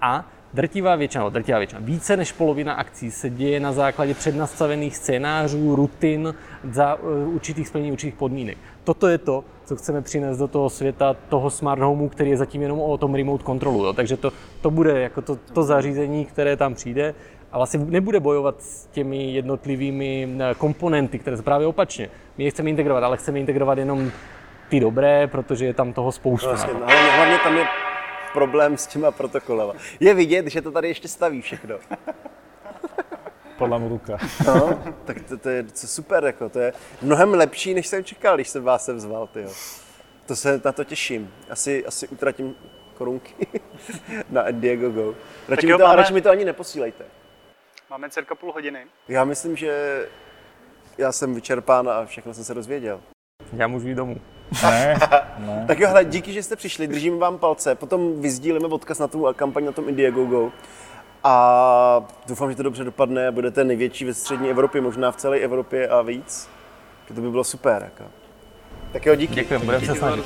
A 0.00 0.24
Drtivá 0.54 0.96
většina, 0.96 1.24
no, 1.24 1.30
drtivá 1.30 1.58
většina, 1.58 1.80
více 1.84 2.16
než 2.16 2.32
polovina 2.32 2.72
akcí 2.72 3.10
se 3.10 3.30
děje 3.30 3.60
na 3.60 3.72
základě 3.72 4.14
přednastavených 4.14 4.96
scénářů, 4.96 5.76
rutin, 5.76 6.34
za 6.70 6.94
uh, 6.94 7.34
určitých 7.34 7.68
splnění 7.68 7.92
určitých 7.92 8.14
podmínek. 8.14 8.58
Toto 8.84 9.08
je 9.08 9.18
to, 9.18 9.44
co 9.64 9.76
chceme 9.76 10.02
přinést 10.02 10.38
do 10.38 10.48
toho 10.48 10.70
světa 10.70 11.16
toho 11.28 11.50
smart 11.50 11.82
homeu, 11.82 12.08
který 12.08 12.30
je 12.30 12.36
zatím 12.36 12.62
jenom 12.62 12.80
o 12.80 12.98
tom 12.98 13.14
remote 13.14 13.44
kontrolu. 13.44 13.84
Jo. 13.84 13.92
Takže 13.92 14.16
to, 14.16 14.32
to 14.60 14.70
bude 14.70 15.00
jako 15.00 15.22
to, 15.22 15.36
to 15.36 15.62
zařízení, 15.62 16.24
které 16.24 16.56
tam 16.56 16.74
přijde, 16.74 17.14
a 17.52 17.56
vlastně 17.56 17.80
nebude 17.80 18.20
bojovat 18.20 18.62
s 18.62 18.86
těmi 18.86 19.32
jednotlivými 19.32 20.28
eh, 20.38 20.54
komponenty, 20.54 21.18
které 21.18 21.36
jsou 21.36 21.42
právě 21.42 21.66
opačně. 21.66 22.10
My 22.38 22.44
je 22.44 22.50
chceme 22.50 22.70
integrovat, 22.70 23.04
ale 23.04 23.16
chceme 23.16 23.38
integrovat 23.38 23.78
jenom 23.78 24.10
ty 24.68 24.80
dobré, 24.80 25.26
protože 25.26 25.66
je 25.66 25.74
tam 25.74 25.92
toho 25.92 26.12
spoustu. 26.12 26.48
Vlastně, 26.48 26.72
hlavně, 26.72 27.10
hlavně 27.10 27.38
tam 27.38 27.56
je 27.56 27.64
problém 28.32 28.78
s 28.78 28.86
těma 28.86 29.10
protokolama. 29.10 29.74
Je 30.00 30.14
vidět, 30.14 30.46
že 30.46 30.62
to 30.62 30.72
tady 30.72 30.88
ještě 30.88 31.08
staví 31.08 31.42
všechno. 31.42 31.76
Podle 33.58 33.88
ruka. 33.88 34.18
No, 34.46 34.82
tak 35.04 35.16
to, 35.28 35.38
to, 35.38 35.48
je 35.48 35.64
super, 35.74 36.24
jako, 36.24 36.48
to 36.48 36.58
je 36.58 36.72
mnohem 37.02 37.34
lepší, 37.34 37.74
než 37.74 37.86
jsem 37.86 38.04
čekal, 38.04 38.34
když 38.34 38.48
jsem 38.48 38.64
vás 38.64 38.84
sem 38.84 39.00
zval, 39.00 39.26
tyjo. 39.26 39.50
To 40.26 40.36
se 40.36 40.60
na 40.64 40.72
to 40.72 40.84
těším. 40.84 41.34
Asi, 41.50 41.86
asi 41.86 42.08
utratím 42.08 42.54
korunky 42.94 43.34
na 44.30 44.50
Diego 44.50 44.90
Go. 44.90 45.14
Radši, 45.48 45.66
mi 45.66 45.72
to, 45.72 45.78
máme... 45.78 45.96
radši 45.96 46.12
mi 46.12 46.22
to 46.22 46.30
ani 46.30 46.44
neposílejte. 46.44 47.04
Máme 47.90 48.10
cirka 48.10 48.34
půl 48.34 48.52
hodiny. 48.52 48.86
Já 49.08 49.24
myslím, 49.24 49.56
že 49.56 50.04
já 50.98 51.12
jsem 51.12 51.34
vyčerpán 51.34 51.88
a 51.88 52.04
všechno 52.04 52.34
jsem 52.34 52.44
se 52.44 52.54
dozvěděl. 52.54 53.00
Já 53.52 53.68
můžu 53.68 53.88
jít 53.88 53.94
domů. 53.94 54.20
Ne, 54.62 54.98
ne. 55.38 55.64
tak 55.68 55.80
jo, 55.80 55.88
hele, 55.88 56.04
díky, 56.04 56.32
že 56.32 56.42
jste 56.42 56.56
přišli, 56.56 56.86
držím 56.86 57.18
vám 57.18 57.38
palce, 57.38 57.74
potom 57.74 58.20
vyzdílíme 58.20 58.66
odkaz 58.66 58.98
na 58.98 59.08
tu 59.08 59.26
kampaň 59.36 59.64
na 59.64 59.72
tom 59.72 59.88
Indiegogo. 59.88 60.52
A 61.24 62.06
doufám, 62.26 62.50
že 62.50 62.56
to 62.56 62.62
dobře 62.62 62.84
dopadne 62.84 63.28
a 63.28 63.32
budete 63.32 63.64
největší 63.64 64.04
ve 64.04 64.14
střední 64.14 64.50
Evropě, 64.50 64.80
možná 64.80 65.12
v 65.12 65.16
celé 65.16 65.38
Evropě 65.38 65.88
a 65.88 66.02
víc. 66.02 66.48
To 67.08 67.20
by 67.20 67.30
bylo 67.30 67.44
super. 67.44 67.82
Jako. 67.82 68.10
Tak 68.92 69.06
jo, 69.06 69.14
díky. 69.14 69.34
Děkujeme, 69.34 69.64
budeme 69.64 69.86
se 69.86 69.94
snažit. 69.94 70.24